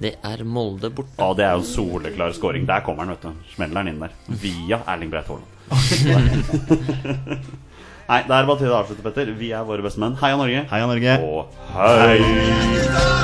[0.00, 1.16] Det er Molde borte.
[1.16, 2.68] Ja, det er jo soleklar scoring.
[2.68, 3.32] Der kommer han, vet du.
[3.54, 4.12] Smeller han inn der.
[4.44, 5.48] Via Erling Breit Haaland.
[8.10, 9.26] Nei, det er bare til å avslutte, Petter.
[9.38, 10.16] Vi er våre beste menn.
[10.20, 10.60] Heia Norge.
[10.72, 11.12] Heia Norge.
[11.24, 11.40] Og
[11.72, 12.20] hei!
[12.20, 13.20] hei.